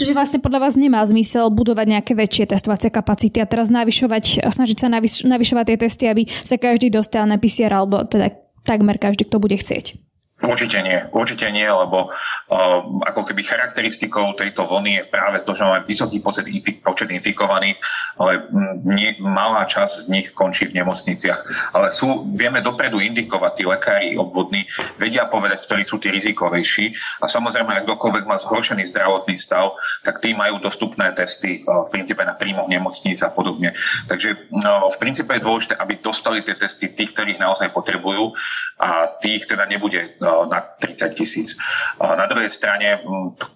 Čiže 0.00 0.16
vlastne 0.16 0.40
podľa 0.40 0.64
vás 0.64 0.80
nemá 0.80 1.04
zmysel 1.04 1.52
budovať 1.52 1.86
nejaké 1.92 2.16
väčšie 2.16 2.56
testovacie 2.56 2.88
kapacity 2.88 3.44
a 3.44 3.50
teraz 3.50 3.68
navyšovať, 3.68 4.48
snažiť 4.48 4.78
sa 4.80 4.88
navyš, 4.88 5.28
navyšovať 5.28 5.64
tie 5.68 5.78
testy, 5.84 6.04
aby 6.08 6.22
sa 6.24 6.56
každý 6.56 6.88
dostal 6.88 7.28
na 7.28 7.36
PCR 7.36 7.76
alebo 7.76 8.00
teda 8.08 8.32
takmer 8.64 8.96
každý, 8.96 9.28
kto 9.28 9.36
bude 9.36 9.60
chcieť. 9.60 10.05
Určite 10.36 10.84
nie, 10.84 11.00
určite 11.16 11.48
nie, 11.48 11.64
lebo 11.64 12.12
uh, 12.12 12.80
ako 13.08 13.24
keby 13.24 13.40
charakteristikou 13.40 14.36
tejto 14.36 14.68
vlny 14.68 15.00
je 15.00 15.04
práve 15.08 15.40
to, 15.40 15.56
že 15.56 15.64
máme 15.64 15.88
vysoký 15.88 16.20
počet, 16.20 16.44
infik- 16.44 16.84
počet 16.84 17.08
infikovaných, 17.08 17.80
ale 18.20 18.44
nie, 18.84 19.16
malá 19.16 19.64
časť 19.64 20.04
z 20.04 20.06
nich 20.12 20.36
končí 20.36 20.68
v 20.68 20.76
nemocniciach. 20.84 21.72
Ale 21.72 21.88
sú, 21.88 22.28
vieme 22.36 22.60
dopredu 22.60 23.00
indikovať, 23.00 23.52
tí 23.56 23.64
lekári 23.64 24.08
obvodní 24.20 24.68
vedia 25.00 25.24
povedať, 25.24 25.64
ktorí 25.64 25.82
sú 25.88 25.96
tí 25.96 26.12
rizikovejší 26.12 26.92
a 27.24 27.32
samozrejme, 27.32 27.72
ak 27.72 27.88
kdokoľvek 27.88 28.28
má 28.28 28.36
zhoršený 28.36 28.84
zdravotný 28.92 29.40
stav, 29.40 29.72
tak 30.04 30.20
tí 30.20 30.36
majú 30.36 30.60
dostupné 30.60 31.16
testy 31.16 31.64
uh, 31.64 31.80
v 31.88 31.96
princípe 31.96 32.20
na 32.20 32.36
príjmoch 32.36 32.68
nemocníc 32.68 33.24
a 33.24 33.32
podobne. 33.32 33.72
Takže 34.04 34.52
uh, 34.52 34.84
v 34.92 34.96
princípe 35.00 35.32
je 35.32 35.40
dôležité, 35.48 35.80
aby 35.80 35.96
dostali 35.96 36.44
tie 36.44 36.60
testy 36.60 36.92
tí, 36.92 37.08
ktorých 37.08 37.40
naozaj 37.40 37.72
potrebujú 37.72 38.36
a 38.84 39.16
tých 39.16 39.48
teda 39.48 39.64
nebude 39.64 40.12
na 40.50 40.60
30 40.82 41.14
tisíc. 41.14 41.54
Na 42.02 42.26
druhej 42.26 42.50
strane 42.50 43.00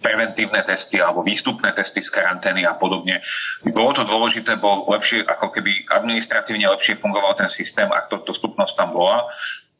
preventívne 0.00 0.62
testy 0.62 1.02
alebo 1.02 1.26
výstupné 1.26 1.74
testy 1.74 2.00
z 2.00 2.10
karantény 2.14 2.62
a 2.64 2.78
podobne. 2.78 3.20
Bolo 3.66 3.98
to 3.98 4.06
dôležité, 4.06 4.56
bol 4.56 4.86
lepšie, 4.88 5.26
ako 5.26 5.50
keby 5.50 5.90
administratívne 5.90 6.70
lepšie 6.70 6.96
fungoval 6.96 7.34
ten 7.34 7.50
systém, 7.50 7.90
ak 7.90 8.08
to 8.08 8.22
dostupnosť 8.22 8.74
tam 8.78 8.94
bola 8.94 9.26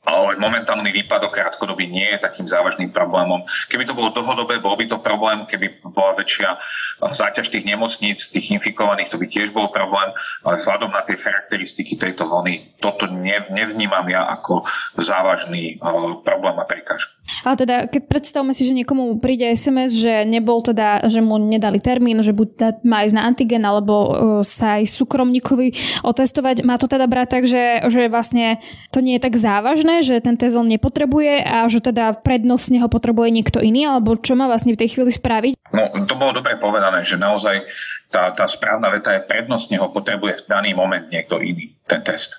ale 0.01 0.41
momentálny 0.41 0.91
výpadok 0.97 1.37
krátkodobý 1.37 1.85
nie 1.85 2.09
je 2.17 2.25
takým 2.25 2.49
závažným 2.49 2.89
problémom. 2.89 3.45
Keby 3.69 3.85
to 3.85 3.93
bolo 3.93 4.17
dlhodobé, 4.17 4.57
bol 4.59 4.75
by 4.81 4.89
to 4.89 4.97
problém, 4.97 5.45
keby 5.45 5.77
bola 5.85 6.17
väčšia 6.17 6.57
záťaž 7.05 7.53
tých 7.53 7.69
nemocníc, 7.69 8.33
tých 8.33 8.49
infikovaných, 8.57 9.13
to 9.13 9.21
by 9.21 9.29
tiež 9.29 9.53
bol 9.53 9.69
problém, 9.69 10.09
ale 10.45 10.57
vzhľadom 10.57 10.89
na 10.89 11.05
tie 11.05 11.21
charakteristiky 11.21 12.01
tejto 12.01 12.25
vlny, 12.25 12.81
toto 12.81 13.05
nevnímam 13.53 14.05
ja 14.09 14.25
ako 14.33 14.65
závažný 14.97 15.77
problém 16.25 16.57
a 16.57 16.65
prekážku. 16.65 17.21
Ale 17.45 17.57
teda, 17.57 17.77
keď 17.87 18.03
predstavme 18.11 18.53
si, 18.57 18.67
že 18.67 18.77
niekomu 18.77 19.21
príde 19.23 19.47
SMS, 19.53 19.97
že 19.97 20.27
nebol 20.27 20.61
teda, 20.61 21.07
že 21.07 21.23
mu 21.23 21.39
nedali 21.39 21.79
termín, 21.79 22.21
že 22.21 22.35
buď 22.35 22.83
má 22.83 23.07
ísť 23.07 23.17
na 23.17 23.25
antigen, 23.29 23.63
alebo 23.63 23.95
uh, 23.95 24.11
sa 24.43 24.81
aj 24.81 24.91
súkromníkovi 24.91 26.03
otestovať, 26.03 26.67
má 26.67 26.77
to 26.77 26.91
teda 26.91 27.07
brať 27.07 27.29
tak, 27.31 27.45
že, 27.47 27.87
že 27.89 28.11
vlastne 28.11 28.59
to 28.91 28.99
nie 29.01 29.17
je 29.17 29.25
tak 29.25 29.39
závažné, 29.39 29.90
že 30.07 30.23
ten 30.23 30.39
test 30.39 30.55
on 30.55 30.71
nepotrebuje 30.71 31.43
a 31.43 31.67
že 31.67 31.83
teda 31.83 32.15
prednostne 32.23 32.79
ho 32.79 32.87
potrebuje 32.87 33.29
niekto 33.35 33.59
iný, 33.59 33.91
alebo 33.91 34.15
čo 34.15 34.39
má 34.39 34.47
vlastne 34.47 34.79
v 34.79 34.81
tej 34.81 34.95
chvíli 34.95 35.11
spraviť? 35.11 35.59
No, 35.71 35.87
to 36.07 36.15
bolo 36.19 36.39
dobre 36.39 36.59
povedané, 36.59 37.03
že 37.03 37.19
naozaj 37.19 37.67
tá, 38.11 38.35
tá 38.35 38.51
správna 38.51 38.91
veta 38.91 39.15
je 39.15 39.23
prednostne 39.23 39.79
ho 39.79 39.87
potrebuje 39.95 40.43
v 40.43 40.47
daný 40.51 40.71
moment 40.75 41.07
niekto 41.15 41.39
iný, 41.39 41.71
ten 41.87 42.03
test. 42.03 42.35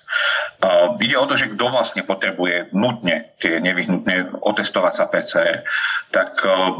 Uh, 0.60 1.00
ide 1.00 1.16
o 1.16 1.24
to, 1.24 1.32
že 1.32 1.48
kto 1.48 1.72
vlastne 1.72 2.04
potrebuje 2.04 2.76
nutne 2.76 3.32
tie 3.40 3.56
nevyhnutné 3.56 4.36
otestovať 4.44 4.92
sa 4.92 5.08
PCR. 5.08 5.64
Tak 6.12 6.44
uh, 6.44 6.76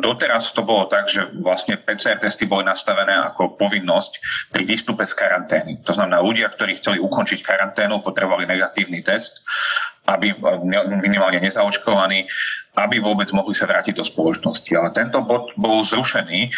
doteraz 0.00 0.56
to 0.56 0.64
bolo 0.64 0.88
tak, 0.88 1.12
že 1.12 1.28
vlastne 1.44 1.76
PCR 1.76 2.16
testy 2.16 2.48
boli 2.48 2.64
nastavené 2.64 3.12
ako 3.12 3.60
povinnosť 3.60 4.12
pri 4.56 4.64
výstupe 4.64 5.04
z 5.04 5.12
karantény. 5.12 5.84
To 5.84 5.92
znamená, 5.92 6.24
ľudia, 6.24 6.48
ktorí 6.48 6.80
chceli 6.80 7.04
ukončiť 7.04 7.44
karanténu, 7.44 8.00
potrebovali 8.00 8.48
negatívny 8.48 9.04
test 9.04 9.44
aby 10.04 10.36
minimálne 11.00 11.40
nezaočkovaní, 11.40 12.28
aby 12.74 12.98
vôbec 12.98 13.30
mohli 13.32 13.54
sa 13.56 13.64
vrátiť 13.64 13.96
do 13.96 14.04
spoločnosti. 14.04 14.68
Ale 14.76 14.92
tento 14.92 15.22
bod 15.24 15.54
bol 15.56 15.80
zrušený. 15.80 16.50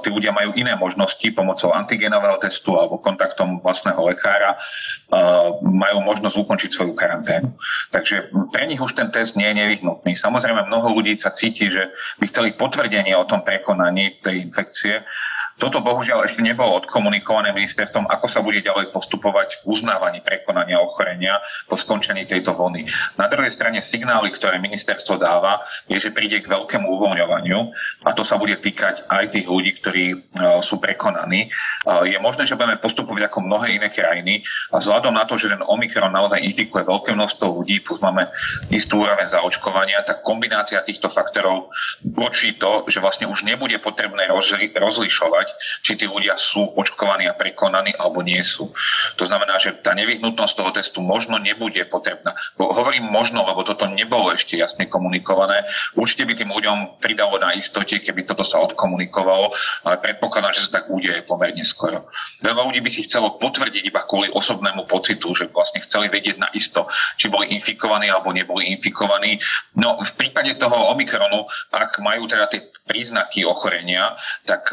Tí 0.00 0.08
ľudia 0.08 0.32
majú 0.32 0.54
iné 0.56 0.72
možnosti 0.78 1.26
pomocou 1.36 1.74
antigenového 1.74 2.38
testu 2.40 2.78
alebo 2.78 3.02
kontaktom 3.02 3.60
vlastného 3.60 4.00
lekára. 4.00 4.56
Majú 5.60 5.98
možnosť 6.06 6.36
ukončiť 6.40 6.70
svoju 6.70 6.94
karanténu. 6.96 7.52
Takže 7.92 8.30
pre 8.54 8.64
nich 8.64 8.80
už 8.80 8.96
ten 8.96 9.10
test 9.10 9.34
nie 9.36 9.50
je 9.50 9.58
nevyhnutný. 9.58 10.14
Samozrejme, 10.14 10.70
mnoho 10.70 10.94
ľudí 10.96 11.18
sa 11.18 11.34
cíti, 11.34 11.68
že 11.68 11.90
by 12.22 12.24
chceli 12.30 12.56
potvrdenie 12.56 13.12
o 13.18 13.28
tom 13.28 13.42
prekonaní 13.42 14.22
tej 14.22 14.46
infekcie. 14.46 15.02
Toto 15.60 15.84
bohužiaľ 15.84 16.24
ešte 16.24 16.40
nebolo 16.40 16.80
odkomunikované 16.80 17.52
ministerstvom, 17.52 18.08
ako 18.08 18.26
sa 18.32 18.40
bude 18.40 18.64
ďalej 18.64 18.96
postupovať 18.96 19.60
v 19.60 19.76
uznávaní 19.76 20.24
prekonania 20.24 20.80
ochorenia 20.80 21.36
po 21.68 21.76
skončení 21.76 22.24
tejto 22.24 22.56
vlny. 22.56 22.88
Na 23.20 23.28
druhej 23.28 23.52
strane 23.52 23.84
signály, 23.84 24.32
ktoré 24.32 24.56
ministerstvo 24.56 25.20
dáva, 25.20 25.60
je, 25.84 26.00
že 26.00 26.16
príde 26.16 26.40
k 26.40 26.48
veľkému 26.48 26.88
uvoľňovaniu 26.88 27.58
a 28.08 28.10
to 28.16 28.24
sa 28.24 28.40
bude 28.40 28.56
týkať 28.56 29.04
aj 29.12 29.36
tých 29.36 29.44
ľudí, 29.52 29.76
ktorí 29.76 30.04
uh, 30.16 30.64
sú 30.64 30.80
prekonaní. 30.80 31.52
Uh, 31.84 32.08
je 32.08 32.16
možné, 32.16 32.48
že 32.48 32.56
budeme 32.56 32.80
postupovať 32.80 33.28
ako 33.28 33.44
mnohé 33.44 33.76
iné 33.76 33.92
krajiny 33.92 34.40
a 34.72 34.80
vzhľadom 34.80 35.12
na 35.12 35.28
to, 35.28 35.36
že 35.36 35.52
ten 35.52 35.60
Omikron 35.60 36.08
naozaj 36.08 36.40
infikuje 36.40 36.88
veľké 36.88 37.12
množstvo 37.12 37.60
ľudí, 37.60 37.84
plus 37.84 38.00
máme 38.00 38.32
istú 38.72 39.04
úroveň 39.04 39.28
zaočkovania, 39.28 40.08
tak 40.08 40.24
kombinácia 40.24 40.80
týchto 40.80 41.12
faktorov 41.12 41.68
určí 42.16 42.56
to, 42.56 42.88
že 42.88 43.04
vlastne 43.04 43.28
už 43.28 43.44
nebude 43.44 43.76
potrebné 43.84 44.24
rozli- 44.32 44.72
rozlišovať 44.72 45.49
či 45.82 45.96
tí 45.96 46.06
ľudia 46.06 46.36
sú 46.36 46.64
očkovaní 46.76 47.26
a 47.26 47.36
prekonaní 47.36 47.94
alebo 47.96 48.20
nie 48.20 48.40
sú. 48.42 48.72
To 49.16 49.24
znamená, 49.24 49.56
že 49.58 49.78
tá 49.80 49.92
nevyhnutnosť 49.96 50.54
toho 50.56 50.70
testu 50.74 50.98
možno 51.00 51.36
nebude 51.40 51.82
potrebná. 51.88 52.36
Hovorím 52.56 53.08
možno, 53.08 53.42
lebo 53.44 53.66
toto 53.66 53.88
nebolo 53.88 54.32
ešte 54.32 54.56
jasne 54.56 54.86
komunikované. 54.86 55.66
Určite 55.96 56.26
by 56.26 56.32
tým 56.36 56.50
ľuďom 56.50 56.78
pridalo 57.02 57.36
na 57.40 57.56
istote, 57.56 58.00
keby 58.00 58.24
toto 58.28 58.46
sa 58.46 58.62
odkomunikovalo, 58.62 59.52
ale 59.86 59.96
predpokladám, 59.98 60.54
že 60.56 60.64
sa 60.68 60.80
tak 60.80 60.92
udeje 60.92 61.22
pomerne 61.26 61.62
skoro. 61.66 62.08
Veľa 62.40 62.62
ľudí 62.66 62.80
by 62.80 62.90
si 62.90 63.04
chcelo 63.06 63.36
potvrdiť 63.40 63.82
iba 63.86 64.04
kvôli 64.04 64.30
osobnému 64.32 64.86
pocitu, 64.86 65.32
že 65.36 65.50
vlastne 65.50 65.82
chceli 65.84 66.08
vedieť 66.08 66.36
na 66.40 66.48
isto, 66.54 66.86
či 67.16 67.28
boli 67.28 67.52
infikovaní 67.54 68.08
alebo 68.08 68.32
neboli 68.32 68.70
infikovaní. 68.72 69.40
No 69.76 70.00
v 70.00 70.12
prípade 70.16 70.56
toho 70.56 70.92
Omikronu, 70.92 71.46
ak 71.70 71.98
majú 72.02 72.26
teda 72.26 72.46
tie 72.50 72.66
príznaky 72.86 73.46
ochorenia, 73.46 74.14
tak 74.46 74.70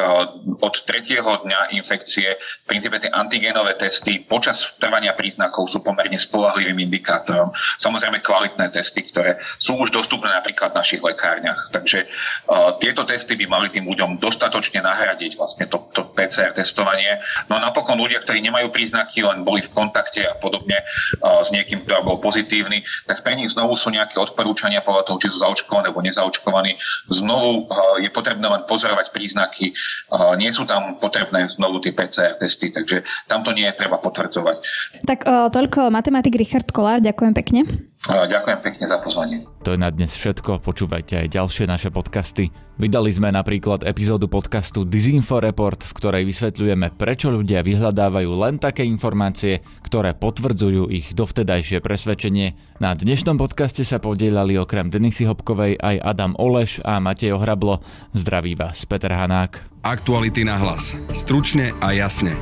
od 0.68 0.76
tretieho 0.84 1.48
dňa 1.48 1.72
infekcie 1.80 2.36
v 2.36 2.66
princípe 2.68 3.00
tie 3.00 3.08
antigénové 3.08 3.80
testy 3.80 4.20
počas 4.20 4.76
trvania 4.76 5.16
príznakov 5.16 5.72
sú 5.72 5.80
pomerne 5.80 6.20
spolahlivým 6.20 6.92
indikátorom. 6.92 7.56
Samozrejme 7.80 8.20
kvalitné 8.20 8.68
testy, 8.76 9.08
ktoré 9.08 9.40
sú 9.56 9.80
už 9.80 9.96
dostupné 9.96 10.28
napríklad 10.36 10.76
v 10.76 10.80
našich 10.84 11.02
lekárniach. 11.02 11.72
Takže 11.72 12.04
uh, 12.04 12.76
tieto 12.84 13.08
testy 13.08 13.40
by 13.40 13.48
mali 13.48 13.72
tým 13.72 13.88
ľuďom 13.88 14.20
dostatočne 14.20 14.84
nahradiť 14.84 15.40
vlastne 15.40 15.72
to, 15.72 15.88
to 15.96 16.04
PCR 16.12 16.52
testovanie. 16.52 17.24
No 17.48 17.56
a 17.56 17.64
napokon 17.64 17.96
ľudia, 17.96 18.20
ktorí 18.20 18.44
nemajú 18.44 18.68
príznaky, 18.76 19.24
len 19.24 19.48
boli 19.48 19.64
v 19.64 19.72
kontakte 19.72 20.28
a 20.28 20.36
podobne 20.36 20.84
uh, 20.84 21.40
s 21.40 21.56
niekým, 21.56 21.88
kto 21.88 22.04
bol 22.04 22.20
pozitívny, 22.20 22.84
tak 23.08 23.24
pre 23.24 23.40
nich 23.40 23.56
znovu 23.56 23.80
sú 23.80 23.88
nejaké 23.88 24.20
odporúčania 24.20 24.84
podľa 24.84 25.08
toho, 25.08 25.18
či 25.24 25.32
sú 25.32 25.40
zaočkovaní 25.40 25.88
alebo 25.88 26.04
nezaočkovaní. 26.04 26.76
Znovu 27.08 27.72
uh, 27.72 28.02
je 28.04 28.12
potrebné 28.12 28.44
len 28.44 28.68
pozorovať 28.68 29.16
príznaky. 29.16 29.72
Uh, 30.12 30.36
nie 30.48 30.56
sú 30.56 30.64
tam 30.64 30.96
potrebné 30.96 31.44
znovu 31.52 31.84
tie 31.84 31.92
PCR 31.92 32.40
testy, 32.40 32.72
takže 32.72 33.04
tam 33.28 33.44
to 33.44 33.52
nie 33.52 33.68
je 33.68 33.76
treba 33.76 34.00
potvrdzovať. 34.00 34.58
Tak 35.04 35.20
o, 35.28 35.52
toľko 35.52 35.92
matematik 35.92 36.40
Richard 36.40 36.72
Kolár, 36.72 37.04
ďakujem 37.04 37.36
pekne. 37.36 37.68
Ďakujem 38.06 38.60
pekne 38.62 38.86
za 38.86 38.98
pozvanie. 39.02 39.38
To 39.66 39.74
je 39.76 39.80
na 39.82 39.90
dnes 39.92 40.14
všetko, 40.14 40.64
počúvajte 40.64 41.26
aj 41.26 41.34
ďalšie 41.34 41.66
naše 41.68 41.90
podcasty. 41.92 42.54
Vydali 42.78 43.10
sme 43.12 43.34
napríklad 43.34 43.84
epizódu 43.84 44.30
podcastu 44.30 44.86
Disinfo 44.86 45.42
Report, 45.42 45.82
v 45.82 45.92
ktorej 45.98 46.24
vysvetľujeme, 46.30 46.94
prečo 46.96 47.34
ľudia 47.34 47.66
vyhľadávajú 47.66 48.32
len 48.38 48.62
také 48.62 48.86
informácie, 48.86 49.66
ktoré 49.84 50.14
potvrdzujú 50.14 50.88
ich 50.94 51.12
dovtedajšie 51.18 51.82
presvedčenie. 51.84 52.80
Na 52.80 52.94
dnešnom 52.94 53.36
podcaste 53.36 53.82
sa 53.82 53.98
podielali 53.98 54.56
okrem 54.56 54.88
Denisy 54.94 55.26
Hopkovej 55.26 55.76
aj 55.82 56.00
Adam 56.00 56.38
Oleš 56.38 56.80
a 56.86 57.02
Matej 57.02 57.34
Ohrablo. 57.36 57.82
Zdraví 58.14 58.56
vás 58.56 58.86
Peter 58.86 59.12
Hanák. 59.12 59.84
Aktuality 59.84 60.46
na 60.46 60.56
hlas. 60.56 60.96
Stručne 61.12 61.74
a 61.82 61.92
jasne. 61.92 62.38